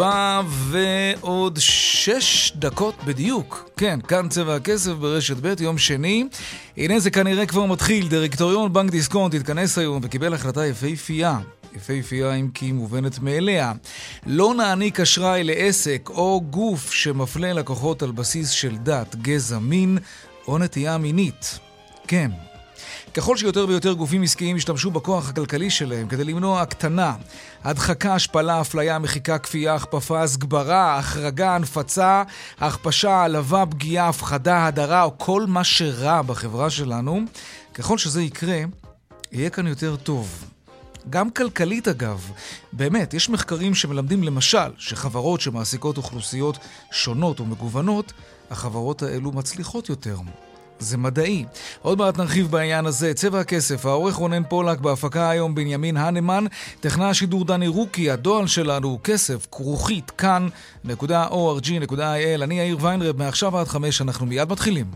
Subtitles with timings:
[0.00, 3.70] ארבע ועוד שש דקות בדיוק.
[3.76, 6.24] כן, כאן צבע הכסף ברשת ב', יום שני.
[6.76, 8.08] הנה זה כנראה כבר מתחיל.
[8.08, 11.38] דירקטוריון בנק דיסקונט התכנס היום וקיבל החלטה יפהפייה.
[11.76, 13.72] יפהפייה אם כי מובנת מאליה.
[14.26, 19.98] לא נעניק אשראי לעסק או גוף שמפלה לקוחות על בסיס של דת, גזע, מין
[20.48, 21.58] או נטייה מינית.
[22.06, 22.30] כן,
[23.18, 27.14] ככל שיותר ויותר גופים עסקיים ישתמשו בכוח הכלכלי שלהם כדי למנוע הקטנה,
[27.64, 32.22] הדחקה, השפלה, אפליה, מחיקה, כפייה, הכפפה, הסגברה, החרגה, הנפצה,
[32.58, 37.20] הכפשה, העלבה, פגיעה, הפחדה, הדרה או כל מה שרע בחברה שלנו,
[37.74, 38.60] ככל שזה יקרה,
[39.32, 40.44] יהיה כאן יותר טוב.
[41.10, 42.30] גם כלכלית אגב.
[42.72, 46.58] באמת, יש מחקרים שמלמדים למשל שחברות שמעסיקות אוכלוסיות
[46.90, 48.12] שונות ומגוונות,
[48.50, 50.16] החברות האלו מצליחות יותר.
[50.78, 51.44] זה מדעי.
[51.82, 53.14] עוד מעט נרחיב בעניין הזה.
[53.14, 56.44] צבע הכסף, העורך רונן פולק, בהפקה היום בנימין הנמן,
[56.80, 62.42] טכנה השידור דני רוקי, הדואל שלנו כסף, כרוכית, כאן.org.il.
[62.42, 64.86] אני יאיר ויינרב, מעכשיו עד חמש, אנחנו מיד מתחילים.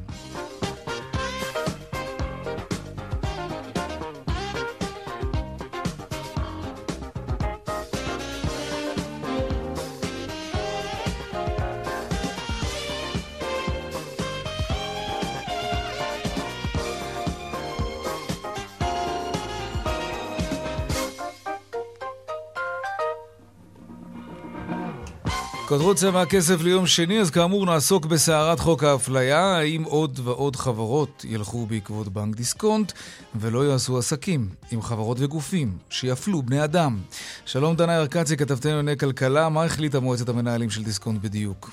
[25.83, 31.25] כותרות צבע הכסף ליום שני, אז כאמור נעסוק בסערת חוק האפליה, האם עוד ועוד חברות
[31.29, 32.93] ילכו בעקבות בנק דיסקונט
[33.35, 36.99] ולא יעשו עסקים עם חברות וגופים שיפלו בני אדם.
[37.45, 41.71] שלום דנה ירקצי, כתבתנו לענייני כלכלה, מה החליטה מועצת המנהלים של דיסקונט בדיוק?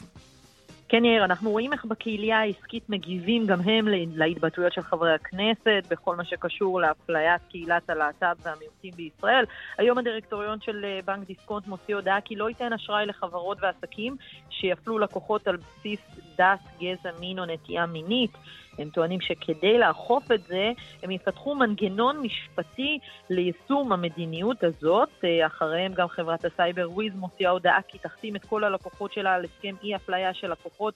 [0.90, 6.16] כן, יאיר, אנחנו רואים איך בקהילה העסקית מגיבים גם הם להתבטאויות של חברי הכנסת בכל
[6.16, 9.46] מה שקשור לאפליית קהילת הלהט"ב והמיעוטים בישראל.
[9.78, 14.16] היום הדירקטוריון של אה, בנק דיסקונט מוציא הודעה כי לא ייתן אשראי לחברות ועסקים
[14.50, 16.00] שיפלו לקוחות על בסיס
[16.38, 18.32] דת, גזע, מין או נטייה מינית.
[18.80, 20.72] הם טוענים שכדי לאכוף את זה,
[21.04, 25.10] הם יפתחו מנגנון משפטי ליישום המדיניות הזאת.
[25.24, 29.46] אה, אחריהם גם חברת הסייבר וויז מוציאה הודעה כי תחתים את כל הלקוחות שלה על
[29.46, 30.94] הסכם אי-אפליה של לקוחות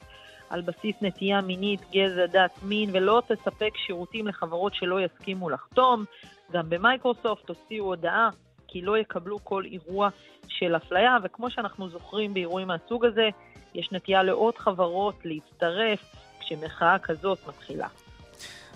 [0.50, 6.04] על בסיס נטייה מינית, גזע, דת, מין, ולא תספק שירותים לחברות שלא יסכימו לחתום.
[6.52, 8.30] גם במייקרוסופט הוציאו הודעה
[8.68, 10.10] כי לא יקבלו כל אירוע
[10.48, 13.30] של אפליה, וכמו שאנחנו זוכרים באירועים מהסוג הזה,
[13.74, 17.88] יש נטייה לעוד חברות להצטרף כשמחאה כזאת מתחילה.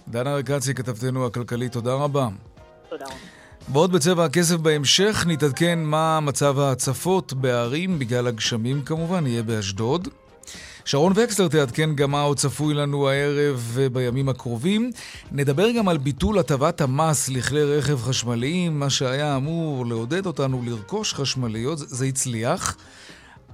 [0.08, 2.28] דנה רקצי, כתבתנו הכלכלית, תודה רבה.
[2.90, 3.16] תודה רבה.
[3.72, 10.08] ועוד בצבע הכסף בהמשך, נתעדכן מה מצב ההצפות בערים, בגלל הגשמים כמובן, יהיה באשדוד.
[10.86, 14.92] שרון וקסלר תעדכן גם מה עוד צפוי לנו הערב ובימים הקרובים.
[15.32, 21.14] נדבר גם על ביטול הטבת המס לכלי רכב חשמליים, מה שהיה אמור לעודד אותנו לרכוש
[21.14, 22.78] חשמליות, זה הצליח.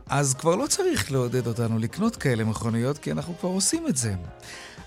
[0.09, 4.13] אז כבר לא צריך לעודד אותנו לקנות כאלה מכוניות, כי אנחנו כבר עושים את זה.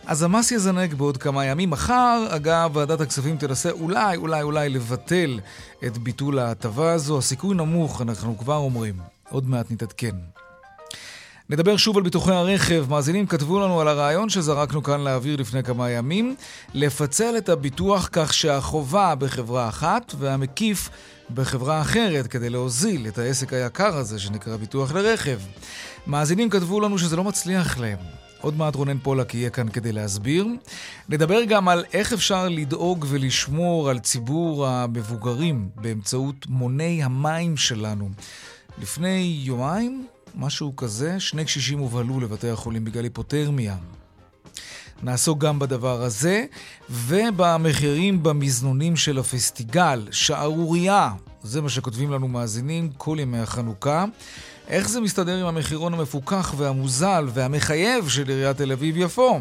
[0.07, 1.71] אז המס יזנק בעוד כמה ימים.
[1.71, 5.41] מחר, אגב, ועדת הכספים תנסה אולי, אולי, אולי לבטל
[5.87, 7.19] את ביטול ההטבה הזו.
[7.19, 8.95] הסיכוי נמוך, אנחנו כבר אומרים.
[9.31, 10.17] עוד מעט נתעדכן.
[11.51, 12.87] נדבר שוב על ביטוחי הרכב.
[12.91, 16.37] מאזינים כתבו לנו על הרעיון שזרקנו כאן לאוויר לפני כמה ימים,
[16.75, 20.89] לפצל את הביטוח כך שהחובה בחברה אחת והמקיף
[21.35, 25.39] בחברה אחרת כדי להוזיל את העסק היקר הזה שנקרא ביטוח לרכב.
[26.07, 27.99] מאזינים כתבו לנו שזה לא מצליח להם.
[28.41, 30.47] עוד מעט רונן פולק יהיה כאן כדי להסביר.
[31.09, 38.09] נדבר גם על איך אפשר לדאוג ולשמור על ציבור המבוגרים באמצעות מוני המים שלנו.
[38.79, 40.07] לפני יומיים,
[40.37, 43.77] משהו כזה, שני קשישים הובהלו לבתי החולים בגלל היפותרמיה.
[45.03, 46.45] נעסוק גם בדבר הזה,
[46.91, 51.13] ובמחירים במזנונים של הפסטיגל, שערורייה,
[51.43, 54.05] זה מה שכותבים לנו מאזינים כל ימי החנוכה.
[54.69, 59.41] איך זה מסתדר עם המחירון המפוקח והמוזל והמחייב של עיריית תל אביב-יפו?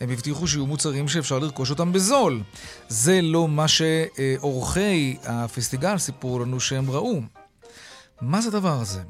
[0.00, 2.42] הם הבטיחו שיהיו מוצרים שאפשר לרכוש אותם בזול.
[2.88, 7.20] זה לא מה שעורכי הפסטיגל סיפרו לנו שהם ראו.
[8.22, 9.00] מה זה הדבר הזה?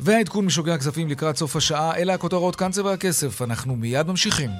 [0.00, 4.50] והעדכון משוגע הכספים לקראת סוף השעה, אלה הכותרות כאן צבע הכסף, אנחנו מיד ממשיכים.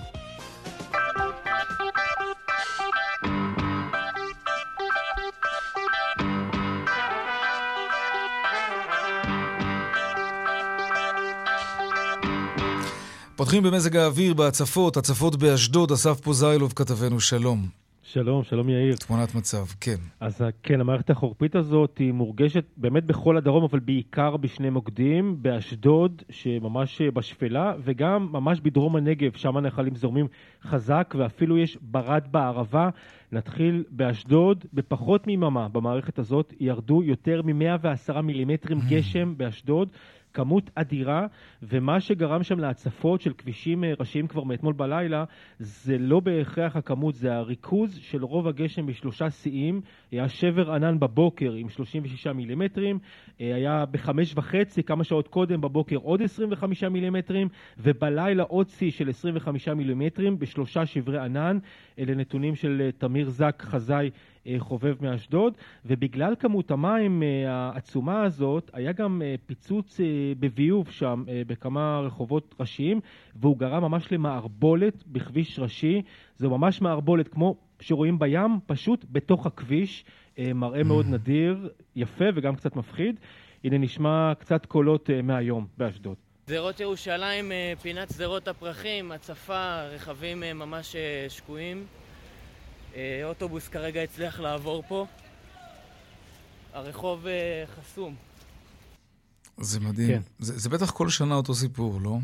[13.37, 17.86] פותחים במזג האוויר, בהצפות, הצפות באשדוד, אסף פוזיילוב כתבנו שלום.
[18.09, 18.97] שלום, שלום יאיר.
[18.97, 19.97] תמונת מצב, כן.
[20.21, 26.23] אז כן, המערכת החורפית הזאת היא מורגשת באמת בכל הדרום, אבל בעיקר בשני מוקדים, באשדוד,
[26.31, 30.27] שממש בשפלה, וגם ממש בדרום הנגב, שם הנחלים זורמים
[30.63, 32.89] חזק, ואפילו יש ברד בערבה.
[33.33, 38.91] נתחיל באשדוד, בפחות מיממה במערכת הזאת ירדו יותר מ-110 מילימטרים mm.
[38.91, 39.89] גשם באשדוד.
[40.37, 41.27] כמות אדירה,
[41.63, 45.25] ומה שגרם שם להצפות של כבישים אה, ראשיים כבר מאתמול בלילה,
[45.59, 49.81] זה לא בהכרח הכמות, זה הריכוז של רוב הגשם בשלושה שיאים.
[50.11, 52.99] היה שבר ענן בבוקר עם 36 מילימטרים,
[53.41, 57.49] אה, היה בחמש וחצי, כמה שעות קודם בבוקר עוד 25 מילימטרים,
[57.79, 61.59] ובלילה עוד שיא של 25 מילימטרים בשלושה שברי ענן.
[61.99, 64.11] אלה נתונים של אה, תמיר זק חזאי
[64.59, 65.55] חובב מאשדוד,
[65.87, 70.01] ובגלל כמות המים אה, העצומה הזאת, היה גם אה, פיצוץ
[70.41, 73.01] בביוב שם בכמה רחובות ראשיים,
[73.37, 76.03] והוא גרם ממש למערבולת בכביש ראשי.
[76.37, 80.05] זו ממש מערבולת כמו שרואים בים, פשוט בתוך הכביש.
[80.55, 83.21] מראה מאוד נדיר, יפה וגם קצת מפחיד.
[83.65, 86.17] הנה נשמע קצת קולות מהיום באשדוד.
[86.47, 87.53] שדרות ירושלים,
[87.83, 90.97] פינת שדרות הפרחים, הצפה, רכבים ממש
[91.29, 91.87] שקועים.
[92.97, 95.07] אה, אוטובוס כרגע הצליח לעבור פה.
[96.73, 98.15] הרחוב אה, חסום.
[99.57, 100.09] זה מדהים.
[100.09, 100.21] כן.
[100.39, 102.19] זה, זה בטח כל שנה אותו סיפור, לא?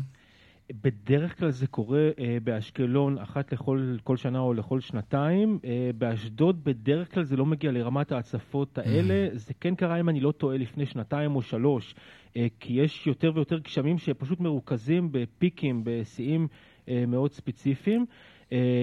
[0.71, 5.59] בדרך כלל זה קורה אה, באשקלון אחת לכל כל שנה או לכל שנתיים.
[5.65, 9.27] אה, באשדוד בדרך כלל זה לא מגיע לרמת ההצפות האלה.
[9.33, 9.37] Mm.
[9.37, 11.95] זה כן קרה, אם אני לא טועה, לפני שנתיים או שלוש,
[12.37, 16.47] אה, כי יש יותר ויותר גשמים שפשוט מרוכזים בפיקים, בשיאים
[16.89, 18.01] אה, מאוד ספציפיים.
[18.01, 18.32] אה,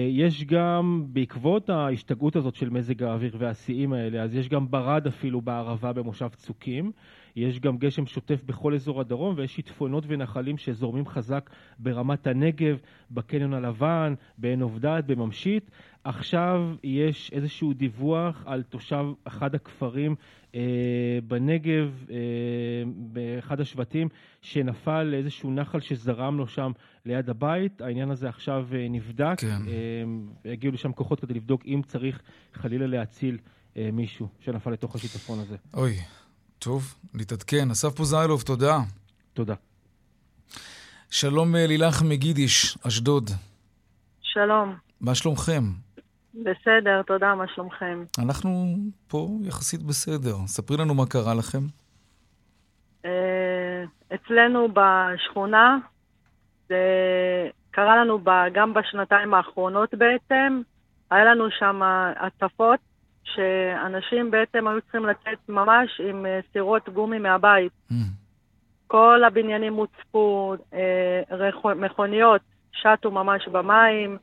[0.09, 5.41] יש גם, בעקבות ההשתגעות הזאת של מזג האוויר והשיאים האלה, אז יש גם ברד אפילו
[5.41, 6.91] בערבה במושב צוקים.
[7.35, 11.49] יש גם גשם שוטף בכל אזור הדרום, ויש שיטפונות ונחלים שזורמים חזק
[11.79, 12.77] ברמת הנגב,
[13.11, 15.71] בקניון הלבן, בעין עובדת, בממשית.
[16.03, 20.15] עכשיו יש איזשהו דיווח על תושב אחד הכפרים
[20.55, 20.61] אה,
[21.27, 22.15] בנגב, אה,
[22.95, 24.09] באחד השבטים,
[24.41, 26.71] שנפל לאיזשהו נחל שזרם לו שם
[27.05, 27.81] ליד הבית.
[27.81, 29.35] העניין הזה עכשיו אה, נבדק.
[29.37, 29.61] כן.
[29.67, 32.21] אה, הגיעו לשם כוחות כדי לבדוק אם צריך
[32.53, 33.37] חלילה להציל
[33.77, 35.55] אה, מישהו שנפל לתוך השיטפון הזה.
[35.73, 35.95] אוי,
[36.63, 37.71] טוב, נתעדכן.
[37.71, 38.77] אסף פוזיילוב, תודה.
[39.33, 39.53] תודה.
[41.09, 43.29] שלום אה, לילך מגידיש, אשדוד.
[44.21, 44.75] שלום.
[45.01, 45.63] מה שלומכם?
[46.33, 48.03] בסדר, תודה, מה שלומכם?
[48.19, 48.75] אנחנו
[49.07, 50.35] פה יחסית בסדר.
[50.45, 51.63] ספרי לנו מה קרה לכם.
[53.05, 53.83] אה,
[54.15, 55.77] אצלנו בשכונה,
[56.69, 56.75] זה
[57.71, 58.19] קרה לנו
[58.53, 60.61] גם בשנתיים האחרונות בעצם,
[61.11, 61.81] היה לנו שם
[62.19, 62.79] הצפות
[63.23, 67.71] שאנשים בעצם היו צריכים לצאת ממש עם אה, סירות גומי מהבית.
[67.91, 67.95] Mm.
[68.87, 72.41] כל הבניינים הוצפו, אה, מכוניות
[72.71, 74.17] שטו ממש במים,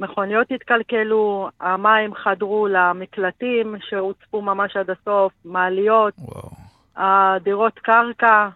[0.00, 6.50] מכוניות התקלקלו, המים חדרו למקלטים שהוצפו ממש עד הסוף, מעליות, וואו.
[6.96, 8.48] הדירות קרקע,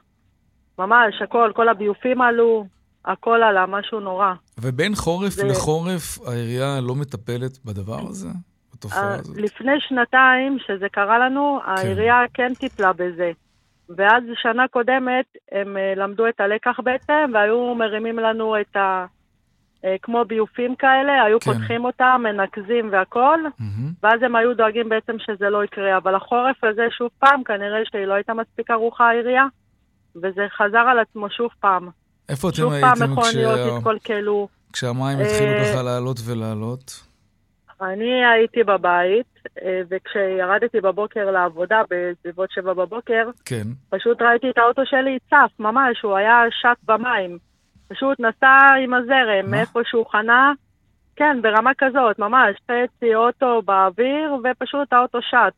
[0.78, 2.66] ממש הכל, כל הביופים עלו,
[3.04, 4.32] הכל עלה, משהו נורא.
[4.58, 5.44] ובין חורף זה...
[5.44, 8.28] לחורף העירייה לא מטפלת בדבר הזה?
[8.78, 9.36] בתופעה הזאת?
[9.36, 11.70] לפני שנתיים, שזה קרה לנו, כן.
[11.70, 13.30] העירייה כן טיפלה בזה.
[13.96, 19.06] ואז שנה קודמת הם אה, למדו את הלקח בעצם, והיו מרימים לנו את ה...
[19.84, 21.52] אה, כמו ביופים כאלה, היו כן.
[21.52, 23.62] פותחים אותם, מנקזים והכול, mm-hmm.
[24.02, 25.96] ואז הם היו דואגים בעצם שזה לא יקרה.
[25.96, 29.44] אבל החורף הזה, שוב פעם, כנראה שהיא לא הייתה מספיק ערוכה העירייה,
[30.16, 31.88] וזה חזר על עצמו שוב פעם.
[32.28, 33.06] איפה אתם הייתם כשה...
[33.06, 34.48] מכוניות התקלקלו.
[34.72, 37.07] כשהמים התחילו אה, ככה לעלות ולעלות?
[37.82, 39.26] אני הייתי בבית,
[39.62, 43.66] אה, וכשירדתי בבוקר לעבודה, בסביבות שבע בבוקר, כן.
[43.90, 47.38] פשוט ראיתי את האוטו שלי צף, ממש, הוא היה שט במים.
[47.88, 50.52] פשוט נסע עם הזרם, מאיפה שהוא חנה,
[51.16, 55.54] כן, ברמה כזאת, ממש, חצי אוטו באוויר, ופשוט האוטו שט.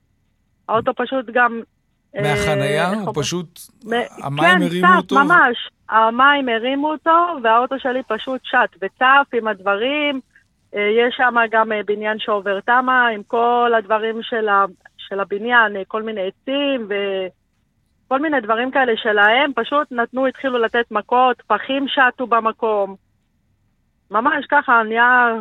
[0.69, 1.61] האוטו פשוט גם...
[2.17, 2.91] אה, מהחנייה?
[2.93, 3.61] אה, הוא פשוט...
[3.87, 3.93] מ...
[4.23, 5.17] המים כן, הרימו אותו?
[5.17, 5.71] כן, צף, ממש.
[5.89, 7.11] המים הרימו אותו,
[7.43, 10.21] והאוטו שלי פשוט שט וצף עם הדברים.
[10.77, 14.65] אה, יש שם גם אה, בניין שעובר תמה, עם כל הדברים של, ה...
[14.99, 16.95] של הבניין, כל מיני עצים ו...
[18.11, 22.97] כל מיני דברים כאלה שלהם, פשוט נתנו, התחילו לתת מכות, פחים שטו במקום.
[24.11, 25.33] ממש ככה, נהיה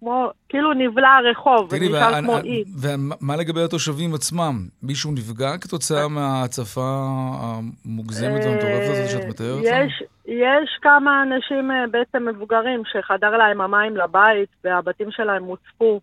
[0.00, 2.64] כמו, כאילו נבלע הרחוב, ונשאר כמו אי.
[2.80, 4.68] ומה לגבי התושבים עצמם?
[4.82, 7.06] מישהו נפגע כתוצאה מההצפה
[7.40, 9.62] המוגזמת והמטורפת הזאת שאת מתארת?
[9.62, 16.00] יש, יש כמה אנשים אה, בעצם מבוגרים שחדר להם המים לבית, והבתים שלהם הוצפו.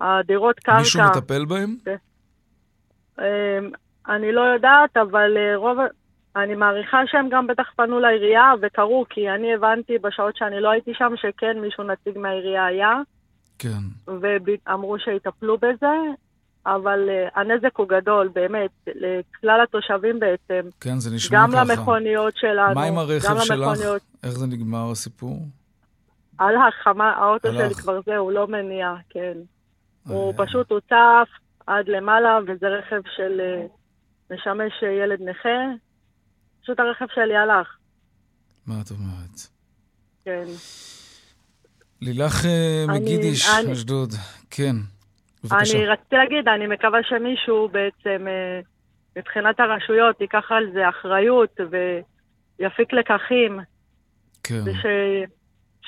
[0.00, 0.78] הדירות קרקע...
[0.78, 1.76] מישהו מטפל בהם?
[1.84, 1.96] כן.
[4.08, 5.78] אני לא יודעת, אבל אה, רוב...
[6.36, 10.94] אני מעריכה שהם גם בטח פנו לעירייה וקראו, כי אני הבנתי בשעות שאני לא הייתי
[10.94, 12.94] שם שכן מישהו נציג מהעירייה היה.
[13.60, 13.82] כן.
[14.06, 15.96] ואמרו שיטפלו בזה,
[16.66, 20.68] אבל uh, הנזק הוא גדול, באמת, לכלל התושבים בעצם.
[20.80, 21.60] כן, זה נשמע גם ככה.
[21.60, 22.74] גם למכוניות שלנו.
[22.74, 23.50] מה עם הרכב שלך?
[23.50, 24.02] למכוניות...
[24.22, 25.38] איך זה נגמר הסיפור?
[26.38, 27.60] הלך, האוטו הלך.
[27.60, 29.38] שלי כבר זהו, לא מניע, כן.
[30.08, 31.28] הוא פשוט הוצף
[31.66, 35.58] עד למעלה, וזה רכב של uh, משמש ילד נכה.
[36.62, 37.76] פשוט הרכב שלי הלך.
[38.66, 39.40] מה את אומרת?
[40.24, 40.44] כן.
[42.02, 44.10] לילך אה, מגידיש, אשדוד,
[44.50, 44.76] כן.
[45.44, 45.78] בבקשה.
[45.78, 48.60] אני רציתי להגיד, אני מקווה שמישהו בעצם, אה,
[49.16, 53.60] מבחינת הרשויות, ייקח על זה אחריות ויפיק לקחים.
[54.42, 54.62] כן.
[54.64, 54.86] וש,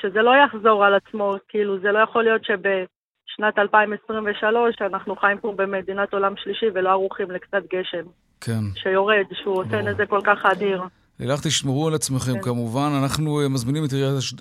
[0.01, 5.53] שזה לא יחזור על עצמו, כאילו, זה לא יכול להיות שבשנת 2023 אנחנו חיים פה
[5.57, 8.05] במדינת עולם שלישי ולא ערוכים לקצת גשם.
[8.41, 8.63] כן.
[8.75, 10.83] שיורד, שהוא עושה נזק כל כך אדיר.
[11.21, 12.43] לילך, תשמרו על עצמכם כן.
[12.43, 12.93] כמובן.
[13.03, 13.93] אנחנו אה, מזמינים את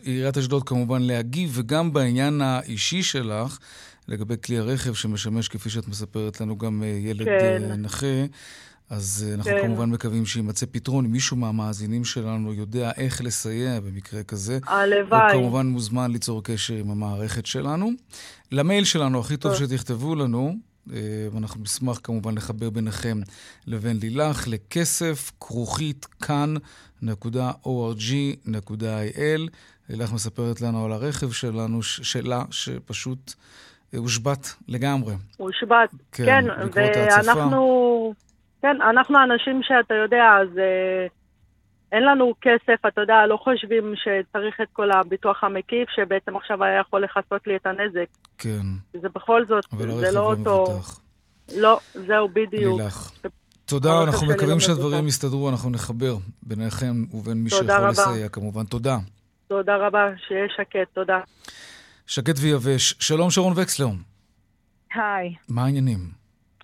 [0.03, 3.57] עיריית אשדוד כמובן להגיב, וגם בעניין האישי שלך,
[4.07, 7.63] לגבי כלי הרכב שמשמש, כפי שאת מספרת לנו, גם אה, ילד כן.
[7.69, 8.25] אה, נכה.
[8.89, 9.61] אז אנחנו כן.
[9.61, 11.05] כמובן מקווים שיימצא פתרון.
[11.05, 15.33] אם מישהו מהמאזינים שלנו יודע איך לסייע במקרה כזה, הלוואי.
[15.33, 17.91] הוא כמובן מוזמן ליצור קשר עם המערכת שלנו.
[18.51, 20.55] למייל שלנו, הכי טוב שתכתבו לנו,
[20.87, 23.17] ואנחנו נשמח כמובן לחבר ביניכם
[23.67, 27.11] לבין לילך, לכסף כרוכית כאן.org.il.
[29.89, 33.33] לילך מספרת לנו על הרכב שלנו, שלה, שפשוט
[33.95, 35.13] הושבת לגמרי.
[35.37, 38.13] הושבת, כן, כן ואנחנו,
[38.61, 40.49] כן, אנחנו האנשים שאתה יודע, אז...
[41.91, 46.79] אין לנו כסף, אתה יודע, לא חושבים שצריך את כל הביטוח המקיף, שבעצם עכשיו היה
[46.79, 48.07] יכול לכסות לי את הנזק.
[48.37, 48.65] כן.
[49.01, 49.65] זה בכל זאת,
[49.99, 50.79] זה לא אותו...
[51.57, 52.79] לא, זהו, בדיוק.
[52.79, 53.11] לילך.
[53.65, 58.63] תודה, אנחנו מקווים שהדברים יסתדרו, אנחנו נחבר ביניכם ובין מי שיכול לסייע, כמובן.
[58.63, 58.97] תודה.
[59.47, 61.19] תודה רבה, שיהיה שקט, תודה.
[62.07, 62.95] שקט ויבש.
[62.99, 63.87] שלום, שרון וקסלר.
[64.93, 65.35] היי.
[65.49, 65.99] מה העניינים?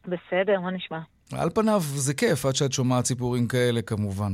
[0.06, 1.00] בסדר, מה נשמע?
[1.34, 4.34] על פניו זה כיף, עד שאת שומעת סיפורים כאלה, כמובן.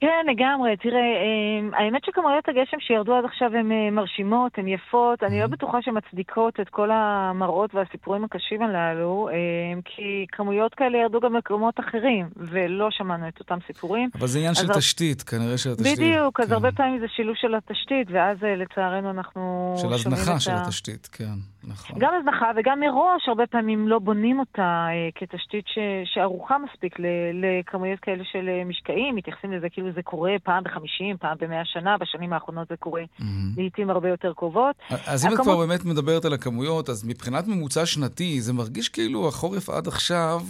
[0.00, 0.76] כן, לגמרי.
[0.76, 5.22] תראה, אמ, האמת שכמויות הגשם שירדו עד עכשיו הן אה, מרשימות, הן יפות.
[5.22, 11.20] אני לא בטוחה שמצדיקות את כל המראות והסיפורים הקשים הללו, אמ, כי כמויות כאלה ירדו
[11.20, 14.08] גם במקומות אחרים, ולא שמענו את אותם סיפורים.
[14.14, 15.98] אבל זה עניין של תשתית, כנראה של התשתית.
[15.98, 16.52] בדיוק, אז כן.
[16.52, 20.10] הרבה פעמים זה שילוב של התשתית, ואז אה, לצערנו אנחנו שומעים את ה...
[20.10, 21.24] של הזנחה של התשתית, כן,
[21.68, 21.98] נכון.
[21.98, 25.64] גם הזנחה, וגם מראש הרבה פעמים לא בונים אותה אה, כתשתית
[26.04, 26.96] שערוכה מספיק
[27.32, 32.32] לכמויות כאלה של משקעים, מתייחסים לזה כאילו זה קורה פעם בחמישים, פעם במאה שנה, בשנים
[32.32, 33.24] האחרונות זה קורה mm-hmm.
[33.56, 34.76] לעיתים הרבה יותר קרובות.
[35.06, 39.28] אז אם את כבר באמת מדברת על הכמויות, אז מבחינת ממוצע שנתי, זה מרגיש כאילו
[39.28, 40.40] החורף עד עכשיו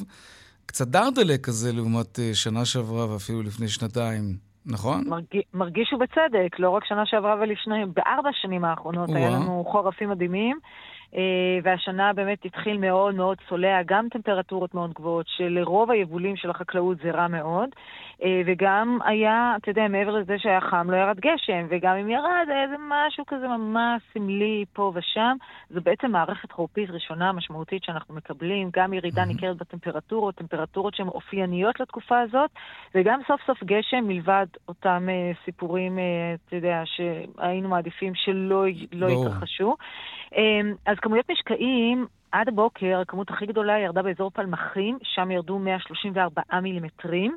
[0.67, 4.51] קצת דרדלה כזה לעומת אה, שנה שעברה ואפילו לפני שנתיים.
[4.67, 5.09] נכון?
[5.09, 5.25] מרג...
[5.55, 10.59] מרגיש ובצדק, לא רק שנה שעברה ולפני, בארבע שנים האחרונות היה לנו חורפים מדהימים.
[11.17, 16.99] אה, והשנה באמת התחיל מאוד מאוד צולע, גם טמפרטורות מאוד גבוהות, שלרוב היבולים של החקלאות
[17.02, 17.69] זה רע מאוד,
[18.23, 22.47] אה, וגם היה, אתה יודע, מעבר לזה שהיה חם, לא ירד גשם, וגם אם ירד,
[22.49, 25.37] היה איזה משהו כזה ממש סמלי פה ושם.
[25.71, 31.81] זו בעצם מערכת חורפית ראשונה משמעותית שאנחנו מקבלים, גם ירידה ניכרת בטמפרטורות, טמפרטורות שהן אופייניות
[31.81, 32.50] לתקופה הזאת,
[32.95, 36.00] וגם סוף סוף גשם, מלבד אותם uh, סיפורים, uh,
[36.47, 39.76] אתה יודע, שהיינו מעדיפים שלא לא יתרחשו.
[40.31, 40.37] Um,
[40.87, 47.37] אז כמויות משקעים, עד הבוקר הכמות הכי גדולה ירדה באזור פלמחים, שם ירדו 134 מילימטרים.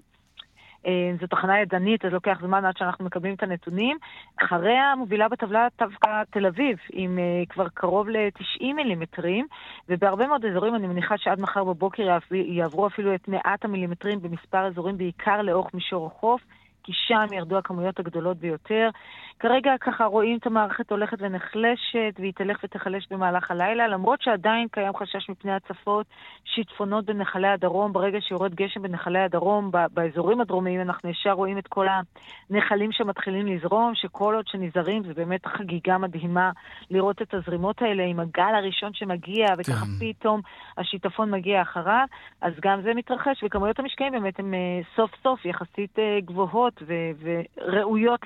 [0.87, 3.97] אה, זו תחנה ידנית, אז לוקח זמן עד שאנחנו מקבלים את הנתונים.
[4.43, 9.47] אחריה מובילה בטבלה דווקא תל אביב, עם uh, כבר קרוב ל-90 מילימטרים,
[9.89, 14.97] ובהרבה מאוד אזורים אני מניחה שעד מחר בבוקר יעברו אפילו את מעט המילימטרים במספר אזורים,
[14.97, 16.41] בעיקר לאורך מישור החוף.
[16.83, 18.89] כי שם ירדו הכמויות הגדולות ביותר.
[19.39, 24.95] כרגע ככה רואים את המערכת הולכת ונחלשת, והיא תלך ותחלש במהלך הלילה, למרות שעדיין קיים
[24.97, 26.05] חשש מפני הצפות,
[26.45, 27.93] שיטפונות בנחלי הדרום.
[27.93, 31.87] ברגע שיורד גשם בנחלי הדרום, באזורים הדרומיים, אנחנו ישר רואים את כל
[32.49, 36.51] הנחלים שמתחילים לזרום, שכל עוד שנזהרים, זה באמת חגיגה מדהימה
[36.91, 40.13] לראות את הזרימות האלה עם הגל הראשון שמגיע, וככה כן.
[40.13, 40.41] פתאום
[40.77, 42.05] השיטפון מגיע אחריו,
[42.41, 44.59] אז גם זה מתרחש, וכמויות המשקעים באמת הן אה,
[44.95, 46.72] סוף סוף יחסית אה, גבוהות.
[46.75, 46.89] טובות
[47.23, 48.19] ו- וראויות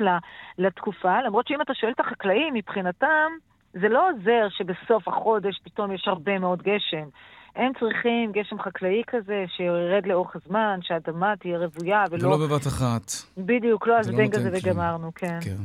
[0.58, 3.30] לתקופה, למרות שאם אתה שואל את החקלאים, מבחינתם,
[3.74, 7.08] זה לא עוזר שבסוף החודש פתאום יש הרבה מאוד גשם.
[7.56, 12.28] הם צריכים גשם חקלאי כזה, שירד לאורך הזמן, שהאדמה תהיה רוויה ולא...
[12.28, 13.12] ולא בבת אחת.
[13.38, 15.40] בדיוק, לא הזבנג לא הזה וגמרנו, כן.
[15.42, 15.58] כן.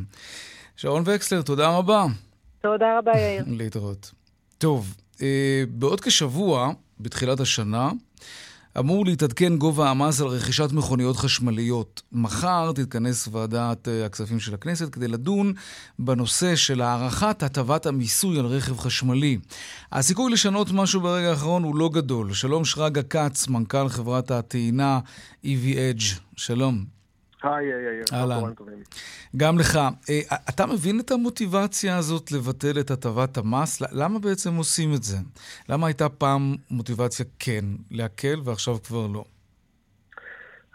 [0.77, 2.05] שרון וקסלר, תודה רבה.
[2.61, 3.45] תודה רבה, יאיר.
[3.59, 4.13] להתראות.
[4.59, 7.91] טוב, אה, בעוד כשבוע, בתחילת השנה,
[8.79, 12.03] אמור להתעדכן גובה המס על רכישת מכוניות חשמליות.
[12.13, 15.53] מחר תתכנס ועדת אה, הכספים של הכנסת כדי לדון
[15.99, 19.39] בנושא של הארכת הטבת המיסוי על רכב חשמלי.
[19.93, 22.33] הסיכוי לשנות משהו ברגע האחרון הוא לא גדול.
[22.33, 25.01] שלום שרגא כץ, מנכ"ל חברת הטעינה
[25.45, 26.05] EV-Edge.
[26.37, 27.02] שלום.
[27.43, 28.05] היי, יאיר.
[28.13, 28.53] אהלן.
[29.37, 29.77] גם לך.
[29.77, 33.83] אה, אתה מבין את המוטיבציה הזאת לבטל את הטבת המס?
[33.93, 35.17] למה בעצם עושים את זה?
[35.69, 39.25] למה הייתה פעם מוטיבציה כן להקל ועכשיו כבר לא?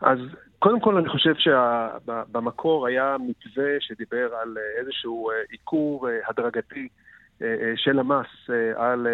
[0.01, 0.19] אז
[0.59, 6.87] קודם כל אני חושב שבמקור היה מתווה שדיבר על איזשהו אה, עיקור אה, הדרגתי
[7.75, 8.27] של המס
[8.75, 9.07] על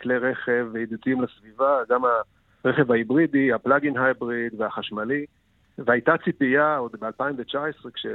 [0.00, 2.02] כלי רכב ידידותיים לסביבה, גם
[2.64, 5.26] הרכב ההיברידי, הפלאגין הייבריד והחשמלי.
[5.78, 8.06] והייתה ציפייה עוד ב-2019, כש,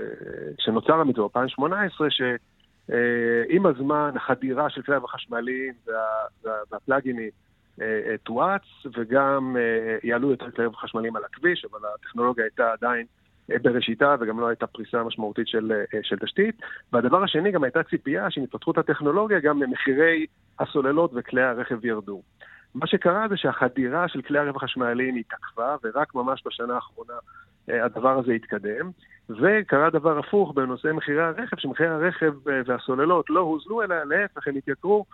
[0.58, 5.94] כשנוצר המתווה, 2018, שעם הזמן החדירה של כלי החשמליים וה,
[6.44, 7.30] וה, והפלאגינים
[7.82, 8.62] אה, אה, תואץ,
[8.98, 13.06] וגם אה, יעלו יותר כלי חשמליים על הכביש, אבל הטכנולוגיה הייתה עדיין
[13.62, 16.62] בראשיתה וגם לא הייתה פריסה משמעותית של, של תשתית.
[16.94, 20.25] והדבר השני, גם הייתה ציפייה שעם התפתחות הטכנולוגיה, גם מחירי
[20.60, 22.22] הסוללות וכלי הרכב ירדו.
[22.75, 27.20] מה שקרה זה שהחדירה של כלי הרכב החשמליים התעכבה, ורק ממש בשנה האחרונה אה,
[27.68, 28.91] הדבר הזה התקדם.
[29.30, 34.56] וקרה דבר הפוך בנושא מחירי הרכב, שמחירי הרכב אה, והסוללות לא הוזלו, אלא להפך, הם
[34.56, 35.06] התייקרו,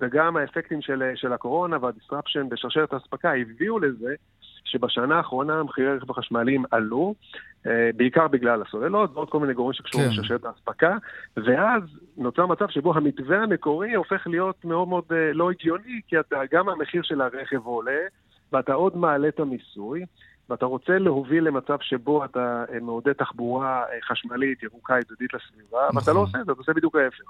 [0.00, 4.14] וגם האפקטים של, אה, של הקורונה והדיסטרפשן בשרשרת האספקה הביאו לזה
[4.64, 7.14] שבשנה האחרונה מחירי הרכב החשמליים עלו,
[7.96, 10.12] בעיקר בגלל הסוללות ועוד כל מיני גורמים שקשורים כן.
[10.12, 10.96] לשרשרת האספקה,
[11.36, 11.82] ואז
[12.16, 17.02] נוצר מצב שבו המתווה המקורי הופך להיות מאוד מאוד לא הגיוני, כי אתה, גם המחיר
[17.02, 18.00] של הרכב עולה,
[18.52, 20.04] ואתה עוד מעלה את המיסוי.
[20.50, 25.96] ואתה רוצה להוביל למצב שבו אתה אה, מעודד תחבורה אה, חשמלית, ירוקה, ידידית לסביבה, נכון.
[25.96, 27.24] ואתה לא עושה את זה, אתה עושה בדיוק ההפך.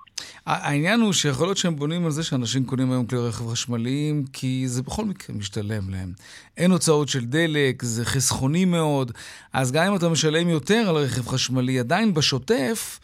[0.47, 4.69] העניין הוא שיכול להיות שהם בונים על זה שאנשים קונים היום כלי רכב חשמליים, כי
[4.69, 6.13] זה בכל מקרה משתלם להם.
[6.57, 9.13] אין הוצאות של דלק, זה חסכוני מאוד,
[9.53, 13.01] אז גם אם אתה משלם יותר על רכב חשמלי, עדיין בשוטף,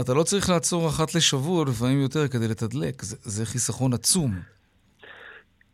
[0.00, 3.02] אתה לא צריך לעצור אחת לשבוע, לפעמים יותר, כדי לתדלק.
[3.02, 4.34] זה, זה חיסכון עצום.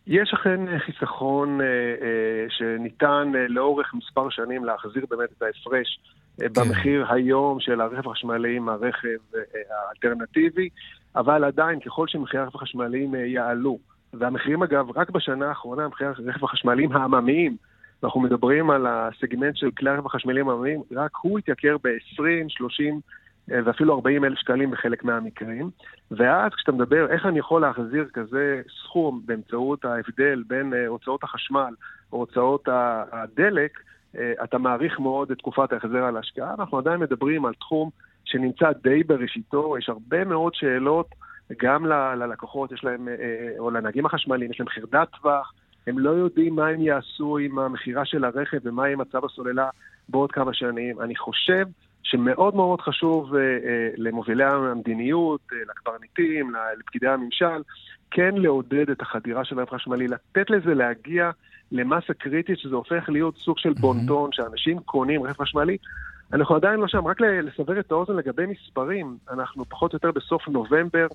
[0.06, 6.00] יש אכן אה, חיסכון אה, אה, שניתן לאורך מספר שנים להחזיר באמת את ההפרש
[6.40, 6.46] כן.
[6.56, 9.18] במחיר היום של הרכב החשמלי עם הרכב
[9.70, 10.68] האלטרנטיבי,
[11.16, 13.78] אבל עדיין ככל שמחירי הרכב החשמליים יעלו,
[14.14, 17.56] והמחירים אגב, רק בשנה האחרונה מחירי הרכב החשמליים העממיים,
[18.04, 23.00] אנחנו מדברים על הסגמנט של כלי הרכב החשמליים העממיים, רק הוא התייקר ב-20, 30 אה,
[23.48, 25.70] ואפילו 40 אלף שקלים בחלק מהמקרים.
[26.10, 31.74] ואז כשאתה מדבר איך אני יכול להחזיר כזה סכום באמצעות ההבדל בין אה, הוצאות החשמל
[32.12, 32.68] או הוצאות
[33.12, 33.80] הדלק,
[34.16, 36.54] אה, אתה מעריך מאוד את תקופת ההחזר על ההשקעה.
[36.58, 37.90] אנחנו עדיין מדברים על תחום
[38.24, 41.06] שנמצא די בראשיתו, יש הרבה מאוד שאלות,
[41.62, 43.08] גם ללקוחות יש להם,
[43.58, 45.52] או לנהגים החשמליים, יש להם חרדת טווח,
[45.86, 49.68] הם לא יודעים מה הם יעשו עם המכירה של הרכב ומה יהיה מצב הסוללה
[50.08, 51.00] בעוד כמה שנים.
[51.00, 51.66] אני חושב
[52.10, 53.38] שמאוד מאוד חשוב uh, uh,
[53.96, 57.62] למובילי המדיניות, uh, לקברניטים, לפקידי הממשל,
[58.10, 61.30] כן לעודד את החדירה של רכב חשמלי, לתת לזה להגיע
[61.72, 65.76] למסה קריטית, שזה הופך להיות סוג של בונטון, שאנשים קונים רכב חשמלי.
[66.32, 70.48] אנחנו עדיין לא שם, רק לסבר את האוזן לגבי מספרים, אנחנו פחות או יותר בסוף
[70.48, 71.06] נובמבר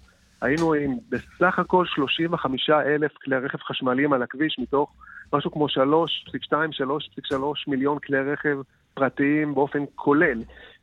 [0.41, 4.93] היינו עם בסך הכל 35 אלף כלי רכב חשמליים על הכביש, מתוך
[5.34, 7.36] משהו כמו 3.2-3.3
[7.67, 8.58] מיליון כלי רכב
[8.93, 10.41] פרטיים באופן כולל.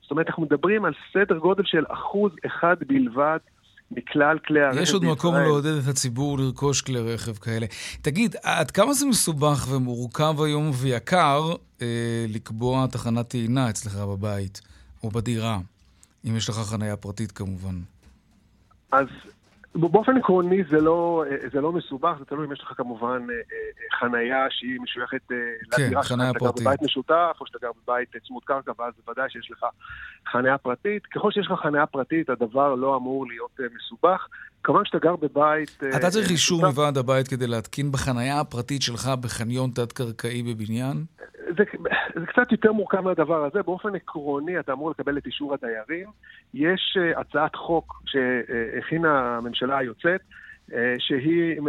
[0.09, 3.39] זאת אומרת, אנחנו מדברים על סדר גודל של אחוז אחד בלבד
[3.91, 4.83] מכלל כלי הרכב בישראל.
[4.83, 7.67] יש עוד מקום לעודד את הציבור לרכוש כלי רכב כאלה.
[8.03, 11.41] תגיד, עד כמה זה מסובך ומורכב היום ויקר
[11.83, 14.61] אה, לקבוע תחנת טעינה אצלך בבית
[15.03, 15.59] או בדירה,
[16.25, 17.75] אם יש לך חניה פרטית כמובן?
[18.93, 19.07] אז
[19.75, 23.99] באופן עקרוני זה לא, זה לא מסובך, זה תלוי אם יש לך כמובן אה, אה,
[23.99, 25.37] חנייה שהיא משויכת אה,
[25.77, 29.31] כן, לדירה שלך, אתה גר בבית משותף, או שאתה גר בבית צמוד קרקע, ואז בוודאי
[29.31, 29.67] שיש לך
[30.27, 31.07] חנייה פרטית.
[31.07, 34.29] ככל שיש לך חנייה פרטית, הדבר לא אמור להיות מסובך.
[34.65, 35.81] כמובן שאתה גר בבית...
[35.97, 41.05] אתה צריך אישור מוועד הבית כדי להתקין בחנייה הפרטית שלך בחניון תת-קרקעי בבניין?
[41.59, 41.65] זה,
[42.21, 43.63] זה קצת יותר מורכב מהדבר הזה.
[43.63, 46.09] באופן עקרוני, אתה אמור לקבל את אישור הדיירים.
[46.55, 50.21] יש uh, הצעת חוק שהכינה הממשלה היוצאת,
[50.71, 51.63] uh, שהיא uh,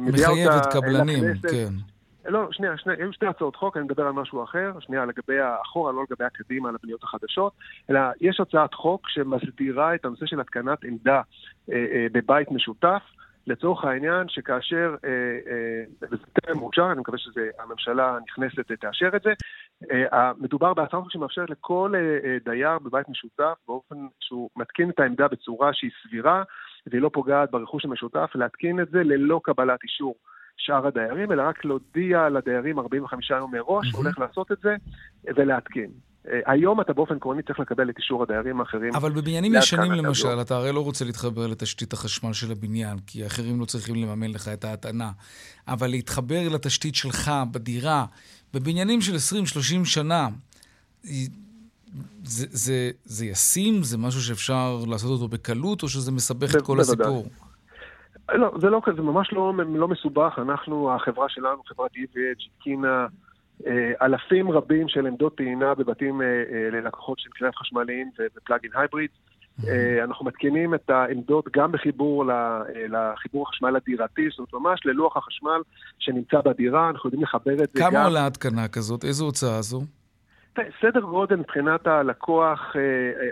[0.00, 0.66] מביאה אותה לכנסת.
[0.66, 1.95] מחייבת קבלנים, כן.
[2.28, 5.92] לא, שנייה, שנייה, היו שתי הצעות חוק, אני מדבר על משהו אחר, שנייה לגבי האחורה,
[5.92, 7.52] לא לגבי הקדימה, על הבניות החדשות,
[7.90, 11.20] אלא יש הצעת חוק שמסדירה את הנושא של התקנת עמדה
[11.72, 13.02] אה, אה, בבית משותף,
[13.46, 15.10] לצורך העניין שכאשר, אה,
[15.52, 19.32] אה, וזה טרם מאושר, אני מקווה שהממשלה הנכנסת תאשר את זה,
[20.12, 21.92] אה, מדובר בהצעת חוק שמאפשרת לכל
[22.44, 26.42] דייר בבית משותף, באופן שהוא מתקין את העמדה בצורה שהיא סבירה
[26.86, 30.14] והיא לא פוגעת ברכוש המשותף, להתקין את זה ללא קבלת אישור
[30.56, 34.76] שאר הדיירים, אלא רק להודיע לדיירים 45 יום מראש, הוא הולך לעשות את זה
[35.36, 35.90] ולהתקין.
[36.28, 38.94] אה, היום אתה באופן עקרוני צריך לקבל את אישור הדיירים האחרים.
[38.94, 43.60] אבל בבניינים ישנים למשל, אתה הרי לא רוצה להתחבר לתשתית החשמל של הבניין, כי האחרים
[43.60, 45.10] לא צריכים לממן לך את ההטענה.
[45.68, 48.06] אבל להתחבר לתשתית שלך בדירה,
[48.54, 49.14] בבניינים של
[49.82, 50.28] 20-30 שנה,
[52.24, 53.82] זה, זה, זה ישים?
[53.82, 57.26] זה משהו שאפשר לעשות אותו בקלות, או שזה מסבך את כל הסיפור?
[58.34, 60.38] לא, זה לא כזה, ממש לא, לא מסובך.
[60.38, 63.06] אנחנו, החברה שלנו, חברת EVH, התקינה
[63.66, 69.10] אה, אלפים רבים של עמדות טעינה בבתים אה, אה, ללקוחות של כלי חשמליים ופלאגין הייבריד.
[70.04, 72.24] אנחנו מתקינים את העמדות גם בחיבור
[72.88, 75.60] לחיבור החשמל הדירתי, זאת אומרת ממש ללוח החשמל
[75.98, 77.90] שנמצא בדירה, אנחנו יודעים לחבר את זה גם...
[77.90, 79.04] כמה עולה התקנה כזאת?
[79.04, 79.80] איזו הוצאה זו?
[80.80, 82.76] סדר גודל מבחינת הלקוח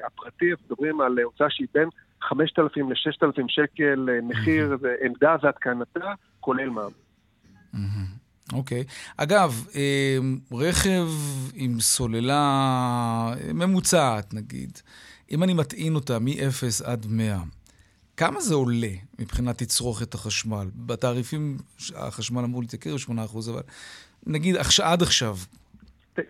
[0.06, 1.88] הפרטי, אנחנו מדברים על הוצאה שהיא בין
[2.28, 8.24] 5,000 ל-6,000 שקל מחיר עמדה והתקנתה, כולל מע"מ.
[8.52, 8.84] אוקיי.
[8.88, 9.12] Okay.
[9.16, 11.06] אגב, אמ, רכב
[11.54, 14.78] עם סוללה ממוצעת, נגיד,
[15.30, 17.36] אם אני מטעין אותה מ-0 עד 100,
[18.16, 20.66] כמה זה עולה מבחינת תצרוכת החשמל?
[20.76, 21.56] בתעריפים
[21.96, 23.62] החשמל אמור להתייקר ב-8%, אבל
[24.26, 25.36] נגיד עד עכשיו.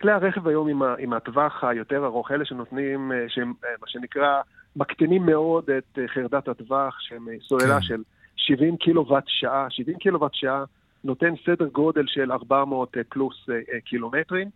[0.00, 4.40] כלי הרכב היום עם, עם הטווח היותר ארוך, אלה שנותנים, אה, שהם אה, מה שנקרא,
[4.77, 7.83] מקטינים מאוד את אה, חרדת הטווח, שהם סוללה כן.
[7.83, 8.03] של
[8.37, 9.67] 70 קילוואט שעה.
[9.71, 10.65] 70 קילוואט שעה
[11.05, 14.49] נותן סדר גודל של 400 אה, פלוס אה, אה, קילומטרים.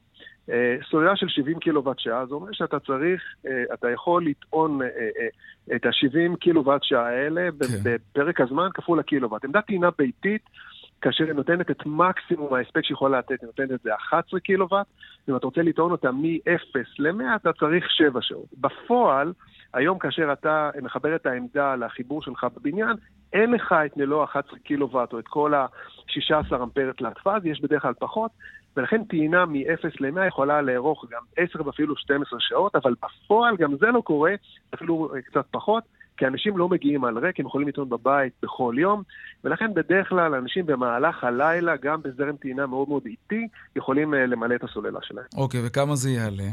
[0.91, 3.23] סוללה של 70 קילוואט שעה, זה אומר שאתה צריך,
[3.75, 4.81] אתה יכול לטעון
[5.77, 7.67] את ה-70 קילוואט שעה האלה כן.
[7.83, 9.45] בפרק הזמן כפול הקילוואט.
[9.45, 10.43] עמדת טעינה ביתית,
[11.01, 14.87] כאשר היא נותנת את מקסימום ההספק שהיא יכולה לתת, היא נותנת את זה 11 קילוואט,
[15.29, 18.49] ואם אתה רוצה לטעון אותה מ-0 ל-100, אתה צריך 7 שעות.
[18.61, 19.33] בפועל,
[19.75, 22.97] היום כאשר אתה מחבר את העמדה לחיבור שלך בבניין,
[23.33, 27.83] אין לך את מלוא 11 קילוואט או את כל ה-16 אמפר תלת פאז, יש בדרך
[27.83, 28.31] כלל פחות,
[28.77, 33.87] ולכן טעינה מ-0 ל-100 יכולה לארוך גם 10 ואפילו 12 שעות, אבל בפועל גם זה
[33.87, 34.35] לא קורה,
[34.75, 35.83] אפילו קצת פחות,
[36.17, 39.03] כי אנשים לא מגיעים על ריק, הם יכולים לטעון בבית בכל יום,
[39.45, 44.55] ולכן בדרך כלל אנשים במהלך הלילה, גם בזרם טעינה מאוד מאוד איטי, יכולים אה, למלא
[44.55, 45.25] את הסוללה שלהם.
[45.37, 46.49] אוקיי, okay, וכמה זה יעלה?